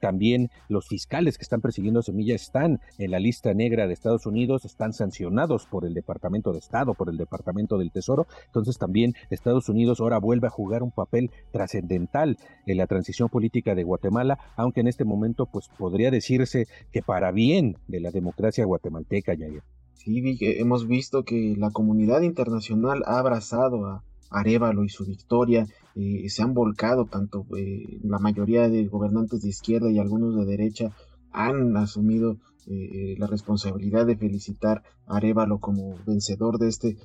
también 0.00 0.50
los 0.68 0.86
fiscales 0.86 1.36
que 1.36 1.42
están 1.42 1.60
persiguiendo 1.60 2.00
Semilla 2.02 2.34
están 2.34 2.80
en 2.98 3.10
la 3.10 3.18
lista 3.18 3.52
negra 3.52 3.86
de 3.86 3.92
Estados 3.92 4.26
Unidos, 4.26 4.64
están 4.64 4.92
sancionados 4.92 5.66
por 5.66 5.84
el 5.84 5.92
Departamento 5.92 6.52
de 6.52 6.60
Estado, 6.60 6.94
por 6.94 7.10
el 7.10 7.18
Departamento 7.18 7.76
del 7.76 7.90
Tesoro. 7.90 8.26
Entonces 8.46 8.78
también 8.78 9.14
Estados 9.28 9.68
Unidos 9.68 10.00
ahora 10.00 10.18
vuelve 10.18 10.46
a 10.46 10.50
jugar 10.50 10.82
un 10.82 10.92
papel 10.92 11.30
trascendental 11.50 12.38
en 12.66 12.76
la 12.76 12.86
transición 12.86 13.28
política 13.28 13.74
de 13.74 13.82
Guatemala, 13.82 14.38
aunque 14.56 14.77
en 14.80 14.88
este 14.88 15.04
momento 15.04 15.46
pues 15.46 15.68
podría 15.68 16.10
decirse 16.10 16.66
que 16.92 17.02
para 17.02 17.32
bien 17.32 17.76
de 17.86 18.00
la 18.00 18.10
democracia 18.10 18.64
guatemalteca, 18.64 19.34
Yair. 19.34 19.62
Sí, 19.94 20.38
hemos 20.40 20.86
visto 20.86 21.24
que 21.24 21.54
la 21.58 21.70
comunidad 21.70 22.22
internacional 22.22 23.02
ha 23.06 23.18
abrazado 23.18 23.86
a 23.86 24.04
Arevalo 24.30 24.84
y 24.84 24.88
su 24.88 25.04
victoria, 25.04 25.66
eh, 25.94 26.28
se 26.28 26.42
han 26.42 26.54
volcado 26.54 27.06
tanto 27.06 27.46
eh, 27.56 27.98
la 28.02 28.18
mayoría 28.18 28.68
de 28.68 28.86
gobernantes 28.86 29.42
de 29.42 29.48
izquierda 29.48 29.90
y 29.90 29.98
algunos 29.98 30.36
de 30.36 30.44
derecha 30.44 30.92
han 31.32 31.76
asumido 31.76 32.36
eh, 32.66 33.16
la 33.18 33.26
responsabilidad 33.26 34.06
de 34.06 34.16
felicitar 34.16 34.82
a 35.06 35.16
Arevalo 35.16 35.58
como 35.58 35.96
vencedor 36.06 36.58
de 36.58 36.68
este 36.68 36.96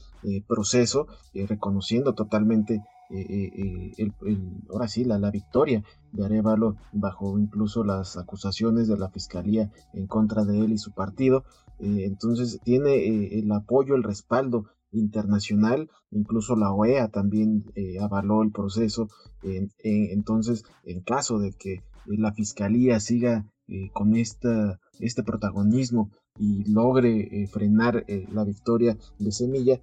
proceso, 0.48 1.08
reconociendo 1.34 2.14
totalmente 2.14 2.82
el, 3.14 4.14
ahora 4.70 4.88
sí 4.88 5.04
la, 5.04 5.20
la 5.20 5.32
victoria 5.32 5.84
de 6.12 6.26
Arevalo 6.26 6.78
bajo 6.92 7.38
incluso 7.38 7.84
las 7.84 8.18
acusaciones 8.18 8.88
de 8.88 8.98
la 8.98 9.10
fiscalía 9.10 9.72
en 9.94 10.08
contra 10.08 10.46
de 10.46 10.60
él 10.60 10.72
y 10.72 10.78
su 10.78 10.92
partido. 10.92 11.44
Eh, 11.80 12.06
entonces 12.06 12.60
tiene 12.64 12.96
eh, 12.96 13.40
el 13.40 13.52
apoyo, 13.52 13.96
el 13.96 14.04
respaldo 14.04 14.66
internacional, 14.92 15.90
incluso 16.12 16.56
la 16.56 16.72
OEA 16.72 17.10
también 17.10 17.66
eh, 17.76 18.00
avaló 18.00 18.44
el 18.44 18.52
proceso. 18.52 19.10
entonces, 19.84 20.64
en 20.86 21.02
caso 21.02 21.40
de 21.40 21.52
que 21.52 21.84
la 22.06 22.32
fiscalía 22.32 23.00
siga 23.00 23.46
con 23.94 24.16
esta, 24.16 24.80
este 25.00 25.24
protagonismo 25.24 26.12
y 26.38 26.72
logre 26.72 27.48
frenar 27.52 28.06
la 28.32 28.44
victoria 28.44 28.98
de 29.20 29.32
Semilla, 29.32 29.82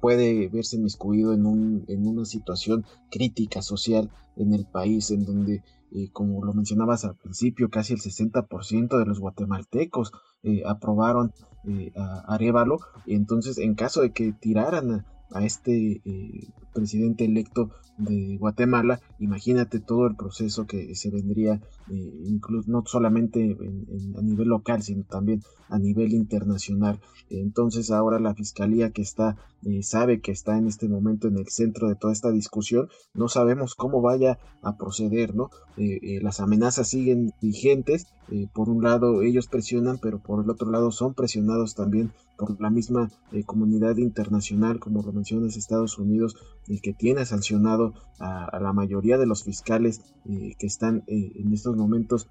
puede 0.00 0.48
verse 0.48 0.76
inmiscuido 0.76 1.32
en, 1.32 1.46
un, 1.46 1.84
en 1.88 2.06
una 2.06 2.24
situación 2.24 2.84
crítica 3.10 3.62
social 3.62 4.10
en 4.36 4.52
el 4.52 4.66
país, 4.66 5.10
en 5.10 5.24
donde, 5.24 5.62
eh, 5.92 6.10
como 6.12 6.44
lo 6.44 6.52
mencionabas 6.52 7.04
al 7.04 7.16
principio, 7.16 7.70
casi 7.70 7.94
el 7.94 8.00
60% 8.00 8.98
de 8.98 9.06
los 9.06 9.20
guatemaltecos 9.20 10.12
eh, 10.42 10.62
aprobaron 10.66 11.32
eh, 11.66 11.92
a 11.96 12.34
Arevalo. 12.34 12.78
Entonces, 13.06 13.58
en 13.58 13.74
caso 13.74 14.02
de 14.02 14.12
que 14.12 14.32
tiraran 14.32 14.90
a, 14.92 15.06
a 15.32 15.44
este 15.44 16.00
eh, 16.04 16.48
presidente 16.72 17.24
electo 17.24 17.70
de 17.98 18.36
Guatemala, 18.36 19.00
imagínate 19.18 19.80
todo 19.80 20.06
el 20.06 20.16
proceso 20.16 20.66
que 20.66 20.94
se 20.94 21.10
vendría, 21.10 21.62
eh, 21.90 22.12
incluso 22.26 22.70
no 22.70 22.84
solamente 22.84 23.56
a 24.18 24.22
nivel 24.22 24.48
local, 24.48 24.82
sino 24.82 25.04
también 25.04 25.42
a 25.70 25.78
nivel 25.78 26.12
internacional. 26.12 27.00
Entonces 27.30 27.90
ahora 27.90 28.20
la 28.20 28.34
fiscalía 28.34 28.90
que 28.90 29.00
está, 29.00 29.38
eh, 29.64 29.82
sabe 29.82 30.20
que 30.20 30.30
está 30.30 30.58
en 30.58 30.66
este 30.66 30.88
momento 30.88 31.28
en 31.28 31.38
el 31.38 31.48
centro 31.48 31.88
de 31.88 31.96
toda 31.96 32.12
esta 32.12 32.30
discusión, 32.30 32.88
no 33.14 33.28
sabemos 33.28 33.74
cómo 33.74 34.02
vaya 34.02 34.38
a 34.62 34.76
proceder, 34.76 35.34
¿no? 35.34 35.50
las 36.22 36.40
amenazas 36.40 36.88
siguen 36.88 37.32
vigentes, 37.40 38.06
por 38.54 38.70
un 38.70 38.82
lado 38.82 39.22
ellos 39.22 39.46
presionan, 39.46 39.98
pero 40.00 40.18
por 40.20 40.42
el 40.42 40.48
otro 40.48 40.70
lado 40.70 40.90
son 40.90 41.12
presionados 41.12 41.74
también 41.74 42.12
por 42.36 42.60
la 42.60 42.70
misma 42.70 43.10
comunidad 43.46 43.96
internacional, 43.96 44.78
como 44.78 45.02
lo 45.02 45.12
mencionas 45.12 45.56
Estados 45.56 45.98
Unidos, 45.98 46.36
el 46.68 46.80
que 46.80 46.92
tiene 46.92 47.24
sancionado 47.24 47.94
a, 48.18 48.58
la 48.60 48.72
mayoría 48.72 49.18
de 49.18 49.26
los 49.26 49.44
fiscales 49.44 50.00
eh, 50.28 50.54
que 50.58 50.66
están 50.66 51.04
eh, 51.06 51.32
en 51.36 51.52
estos 51.52 51.76
momentos 51.76 52.28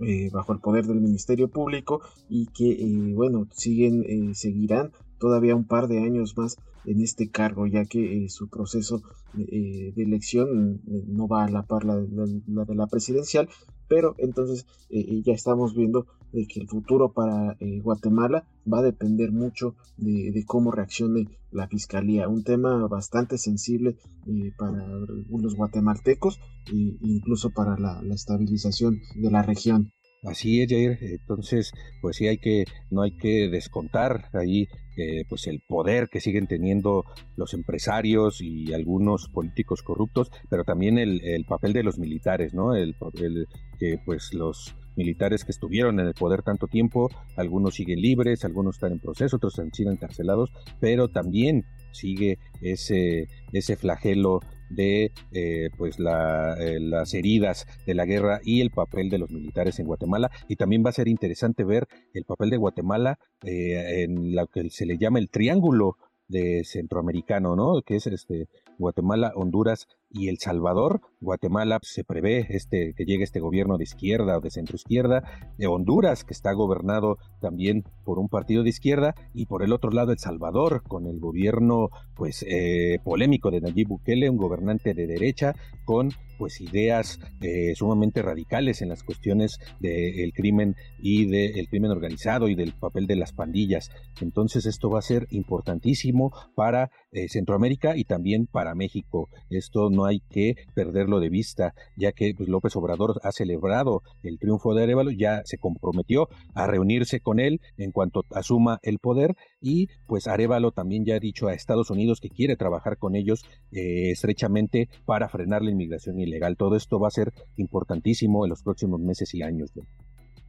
eh, 0.00 0.30
bajo 0.32 0.52
el 0.52 0.60
poder 0.60 0.86
del 0.86 1.00
Ministerio 1.00 1.48
Público 1.48 2.00
y 2.28 2.46
que, 2.46 3.12
bueno, 3.14 3.46
siguen, 3.52 4.34
seguirán 4.34 4.92
todavía 5.18 5.54
un 5.54 5.64
par 5.64 5.86
de 5.86 5.98
años 5.98 6.36
más 6.36 6.56
en 6.84 7.00
este 7.00 7.30
cargo, 7.30 7.66
ya 7.66 7.84
que 7.84 8.28
su 8.28 8.48
proceso 8.48 9.02
de 9.34 9.92
elección 9.96 10.80
no 10.84 11.28
va 11.28 11.44
a 11.44 11.48
la 11.48 11.62
par 11.62 11.84
la, 11.84 11.96
de 11.96 12.74
la 12.74 12.86
presidencial, 12.88 13.48
pero 13.86 14.16
entonces 14.18 14.66
ya 14.90 15.32
estamos 15.32 15.76
viendo 15.76 16.06
de 16.32 16.46
que 16.46 16.60
el 16.60 16.68
futuro 16.68 17.12
para 17.12 17.56
eh, 17.60 17.80
Guatemala 17.80 18.46
va 18.70 18.78
a 18.78 18.82
depender 18.82 19.32
mucho 19.32 19.76
de, 19.96 20.42
cómo 20.46 20.70
reaccione 20.70 21.28
la 21.50 21.68
fiscalía. 21.68 22.28
Un 22.28 22.44
tema 22.44 22.86
bastante 22.88 23.38
sensible 23.38 23.96
eh, 24.26 24.52
para 24.58 24.86
los 25.30 25.54
guatemaltecos 25.54 26.40
e 26.72 26.96
incluso 27.02 27.50
para 27.50 27.76
la, 27.78 28.00
estabilización 28.14 29.00
de 29.14 29.30
la 29.30 29.42
región. 29.42 29.92
Así 30.24 30.62
es, 30.62 30.70
Jair. 30.70 30.98
Entonces, 31.00 31.72
pues 32.00 32.16
sí 32.16 32.28
hay 32.28 32.38
que, 32.38 32.64
no 32.90 33.02
hay 33.02 33.16
que 33.16 33.48
descontar 33.48 34.28
ahí 34.32 34.68
eh, 34.96 35.24
pues 35.28 35.48
el 35.48 35.62
poder 35.66 36.08
que 36.10 36.20
siguen 36.20 36.46
teniendo 36.46 37.04
los 37.36 37.54
empresarios 37.54 38.40
y 38.40 38.72
algunos 38.72 39.28
políticos 39.28 39.82
corruptos, 39.82 40.30
pero 40.48 40.64
también 40.64 40.98
el, 40.98 41.44
papel 41.48 41.72
de 41.72 41.82
los 41.82 41.98
militares, 41.98 42.54
¿no? 42.54 42.76
El, 42.76 42.94
el 43.14 43.48
que 43.80 43.98
pues 44.04 44.32
los 44.32 44.76
militares 44.96 45.44
que 45.44 45.52
estuvieron 45.52 46.00
en 46.00 46.06
el 46.06 46.14
poder 46.14 46.42
tanto 46.42 46.66
tiempo, 46.66 47.10
algunos 47.36 47.74
siguen 47.74 48.00
libres, 48.00 48.44
algunos 48.44 48.76
están 48.76 48.92
en 48.92 49.00
proceso, 49.00 49.36
otros 49.36 49.60
siguen 49.72 49.94
encarcelados, 49.94 50.52
pero 50.80 51.08
también 51.08 51.64
sigue 51.92 52.38
ese, 52.60 53.28
ese 53.52 53.76
flagelo 53.76 54.40
de 54.74 55.12
eh, 55.32 55.70
pues 55.76 55.96
eh, 55.98 56.80
las 56.80 57.14
heridas 57.14 57.66
de 57.86 57.94
la 57.94 58.06
guerra 58.06 58.40
y 58.42 58.60
el 58.60 58.70
papel 58.70 59.10
de 59.10 59.18
los 59.18 59.30
militares 59.30 59.78
en 59.78 59.86
Guatemala 59.86 60.30
y 60.48 60.56
también 60.56 60.82
va 60.84 60.90
a 60.90 60.94
ser 60.94 61.08
interesante 61.08 61.64
ver 61.64 61.86
el 62.14 62.24
papel 62.24 62.50
de 62.50 62.56
Guatemala 62.56 63.18
eh, 63.44 64.02
en 64.02 64.34
lo 64.34 64.46
que 64.46 64.70
se 64.70 64.86
le 64.86 64.98
llama 64.98 65.18
el 65.18 65.28
triángulo 65.28 65.96
de 66.28 66.64
centroamericano, 66.64 67.54
¿no? 67.56 67.82
Que 67.82 67.96
es 67.96 68.06
este 68.06 68.48
Guatemala, 68.78 69.32
Honduras 69.34 69.86
y 70.12 70.28
El 70.28 70.38
Salvador. 70.38 71.00
Guatemala 71.20 71.78
se 71.82 72.04
prevé 72.04 72.46
este, 72.50 72.94
que 72.96 73.04
llegue 73.04 73.24
este 73.24 73.40
gobierno 73.40 73.78
de 73.78 73.84
izquierda 73.84 74.38
o 74.38 74.40
de 74.40 74.50
centro 74.50 74.76
izquierda, 74.76 75.22
de 75.58 75.66
Honduras, 75.66 76.24
que 76.24 76.32
está 76.32 76.52
gobernado 76.52 77.18
también 77.40 77.84
por 78.04 78.18
un 78.18 78.28
partido 78.28 78.62
de 78.62 78.70
izquierda, 78.70 79.14
y 79.34 79.46
por 79.46 79.62
el 79.62 79.72
otro 79.72 79.90
lado 79.90 80.12
El 80.12 80.18
Salvador, 80.18 80.82
con 80.82 81.06
el 81.06 81.20
gobierno 81.20 81.90
pues 82.14 82.44
eh, 82.48 82.98
polémico 83.04 83.50
de 83.50 83.60
Nayib 83.60 83.88
Bukele, 83.88 84.30
un 84.30 84.36
gobernante 84.36 84.94
de 84.94 85.06
derecha 85.06 85.54
con 85.84 86.10
pues 86.38 86.60
ideas 86.60 87.20
eh, 87.40 87.72
sumamente 87.76 88.20
radicales 88.20 88.82
en 88.82 88.88
las 88.88 89.04
cuestiones 89.04 89.60
del 89.78 90.32
crimen 90.32 90.74
y 90.98 91.26
del 91.26 91.68
crimen 91.68 91.92
organizado 91.92 92.48
y 92.48 92.56
del 92.56 92.72
papel 92.72 93.06
de 93.06 93.14
las 93.14 93.32
pandillas. 93.32 93.90
Entonces 94.20 94.66
esto 94.66 94.90
va 94.90 94.98
a 94.98 95.02
ser 95.02 95.28
importantísimo 95.30 96.32
para 96.56 96.90
eh, 97.12 97.28
Centroamérica 97.28 97.96
y 97.96 98.04
también 98.04 98.46
para 98.46 98.74
México. 98.74 99.28
Esto 99.50 99.88
no 99.90 100.01
hay 100.04 100.20
que 100.30 100.54
perderlo 100.74 101.20
de 101.20 101.28
vista, 101.28 101.74
ya 101.96 102.12
que 102.12 102.34
pues, 102.36 102.48
López 102.48 102.74
Obrador 102.76 103.20
ha 103.22 103.32
celebrado 103.32 104.02
el 104.22 104.38
triunfo 104.38 104.74
de 104.74 104.84
Arevalo, 104.84 105.10
ya 105.10 105.42
se 105.44 105.58
comprometió 105.58 106.28
a 106.54 106.66
reunirse 106.66 107.20
con 107.20 107.40
él 107.40 107.60
en 107.76 107.92
cuanto 107.92 108.24
asuma 108.30 108.78
el 108.82 108.98
poder 108.98 109.36
y 109.60 109.88
pues 110.06 110.26
Arevalo 110.26 110.72
también 110.72 111.04
ya 111.04 111.16
ha 111.16 111.20
dicho 111.20 111.48
a 111.48 111.54
Estados 111.54 111.90
Unidos 111.90 112.20
que 112.20 112.28
quiere 112.28 112.56
trabajar 112.56 112.98
con 112.98 113.14
ellos 113.16 113.44
eh, 113.70 114.10
estrechamente 114.10 114.88
para 115.04 115.28
frenar 115.28 115.62
la 115.62 115.70
inmigración 115.70 116.18
ilegal. 116.20 116.56
Todo 116.56 116.76
esto 116.76 116.98
va 116.98 117.08
a 117.08 117.12
ser 117.12 117.32
importantísimo 117.56 118.44
en 118.44 118.50
los 118.50 118.62
próximos 118.62 119.00
meses 119.00 119.34
y 119.34 119.42
años. 119.42 119.70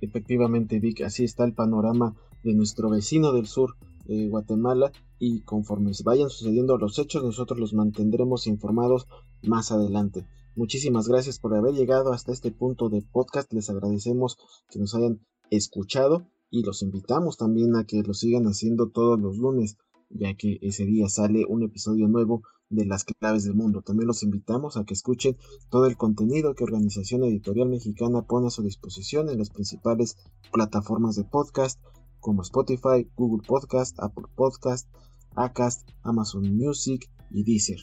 Efectivamente, 0.01 0.79
Vic, 0.79 1.01
así 1.01 1.23
está 1.23 1.45
el 1.45 1.53
panorama 1.53 2.15
de 2.43 2.53
nuestro 2.53 2.89
vecino 2.89 3.31
del 3.31 3.47
sur, 3.47 3.75
eh, 4.07 4.27
Guatemala, 4.27 4.91
y 5.17 5.41
conforme 5.41 5.91
vayan 6.03 6.29
sucediendo 6.29 6.77
los 6.77 6.99
hechos, 6.99 7.23
nosotros 7.23 7.57
los 7.57 7.73
mantendremos 7.73 8.47
informados 8.47 9.07
más 9.43 9.71
adelante. 9.71 10.25
Muchísimas 10.55 11.07
gracias 11.07 11.39
por 11.39 11.55
haber 11.55 11.73
llegado 11.73 12.13
hasta 12.13 12.31
este 12.31 12.51
punto 12.51 12.89
de 12.89 13.01
podcast. 13.01 13.51
Les 13.53 13.69
agradecemos 13.69 14.37
que 14.69 14.79
nos 14.79 14.93
hayan 14.95 15.19
escuchado 15.49 16.27
y 16.49 16.63
los 16.63 16.83
invitamos 16.83 17.37
también 17.37 17.75
a 17.75 17.85
que 17.85 18.03
lo 18.03 18.13
sigan 18.13 18.45
haciendo 18.45 18.89
todos 18.89 19.19
los 19.19 19.37
lunes, 19.37 19.77
ya 20.09 20.35
que 20.35 20.59
ese 20.61 20.85
día 20.85 21.09
sale 21.09 21.45
un 21.47 21.63
episodio 21.63 22.07
nuevo 22.07 22.43
de 22.69 22.85
las 22.85 23.05
claves 23.05 23.43
del 23.43 23.55
mundo. 23.55 23.81
También 23.81 24.07
los 24.07 24.23
invitamos 24.23 24.77
a 24.77 24.83
que 24.83 24.93
escuchen 24.93 25.37
todo 25.69 25.85
el 25.87 25.97
contenido 25.97 26.53
que 26.53 26.63
Organización 26.63 27.23
Editorial 27.23 27.69
Mexicana 27.69 28.21
pone 28.23 28.47
a 28.47 28.51
su 28.51 28.63
disposición 28.63 29.29
en 29.29 29.39
las 29.39 29.49
principales 29.49 30.17
plataformas 30.51 31.15
de 31.15 31.23
podcast 31.23 31.79
como 32.19 32.41
Spotify, 32.41 33.09
Google 33.15 33.45
Podcast, 33.45 33.99
Apple 33.99 34.25
Podcast, 34.35 34.87
Acast, 35.35 35.89
Amazon 36.03 36.55
Music 36.55 37.09
y 37.31 37.43
Deezer. 37.43 37.79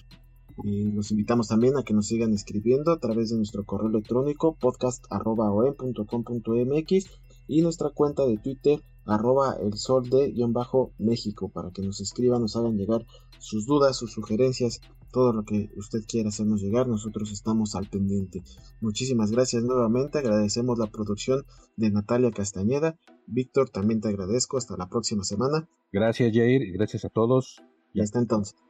Los 0.64 1.10
invitamos 1.10 1.48
también 1.48 1.76
a 1.76 1.82
que 1.82 1.94
nos 1.94 2.06
sigan 2.06 2.32
escribiendo 2.32 2.92
a 2.92 2.98
través 2.98 3.30
de 3.30 3.36
nuestro 3.36 3.64
correo 3.64 3.88
electrónico 3.88 4.56
podcast.com.mx 4.60 7.06
y 7.48 7.62
nuestra 7.62 7.90
cuenta 7.90 8.26
de 8.26 8.38
Twitter 8.38 8.80
arroba 9.04 9.56
el 9.60 9.74
sol 9.74 10.08
de 10.08 10.32
guion 10.32 10.52
bajo 10.52 10.92
México 10.98 11.48
para 11.48 11.70
que 11.70 11.82
nos 11.82 12.00
escriban, 12.00 12.42
nos 12.42 12.56
hagan 12.56 12.76
llegar 12.76 13.04
sus 13.38 13.66
dudas, 13.66 13.96
sus 13.96 14.12
sugerencias, 14.12 14.80
todo 15.12 15.32
lo 15.32 15.44
que 15.44 15.70
usted 15.76 16.00
quiera 16.06 16.28
hacernos 16.28 16.60
llegar, 16.60 16.86
nosotros 16.86 17.32
estamos 17.32 17.74
al 17.74 17.88
pendiente. 17.88 18.42
Muchísimas 18.80 19.32
gracias 19.32 19.64
nuevamente, 19.64 20.18
agradecemos 20.18 20.78
la 20.78 20.86
producción 20.86 21.44
de 21.76 21.90
Natalia 21.90 22.30
Castañeda. 22.30 22.96
Víctor, 23.26 23.70
también 23.70 24.00
te 24.00 24.08
agradezco, 24.08 24.56
hasta 24.56 24.76
la 24.76 24.88
próxima 24.88 25.24
semana. 25.24 25.68
Gracias 25.92 26.32
Jair 26.32 26.62
y 26.62 26.72
gracias 26.72 27.04
a 27.04 27.08
todos. 27.08 27.60
Y 27.92 28.00
hasta 28.00 28.20
entonces. 28.20 28.69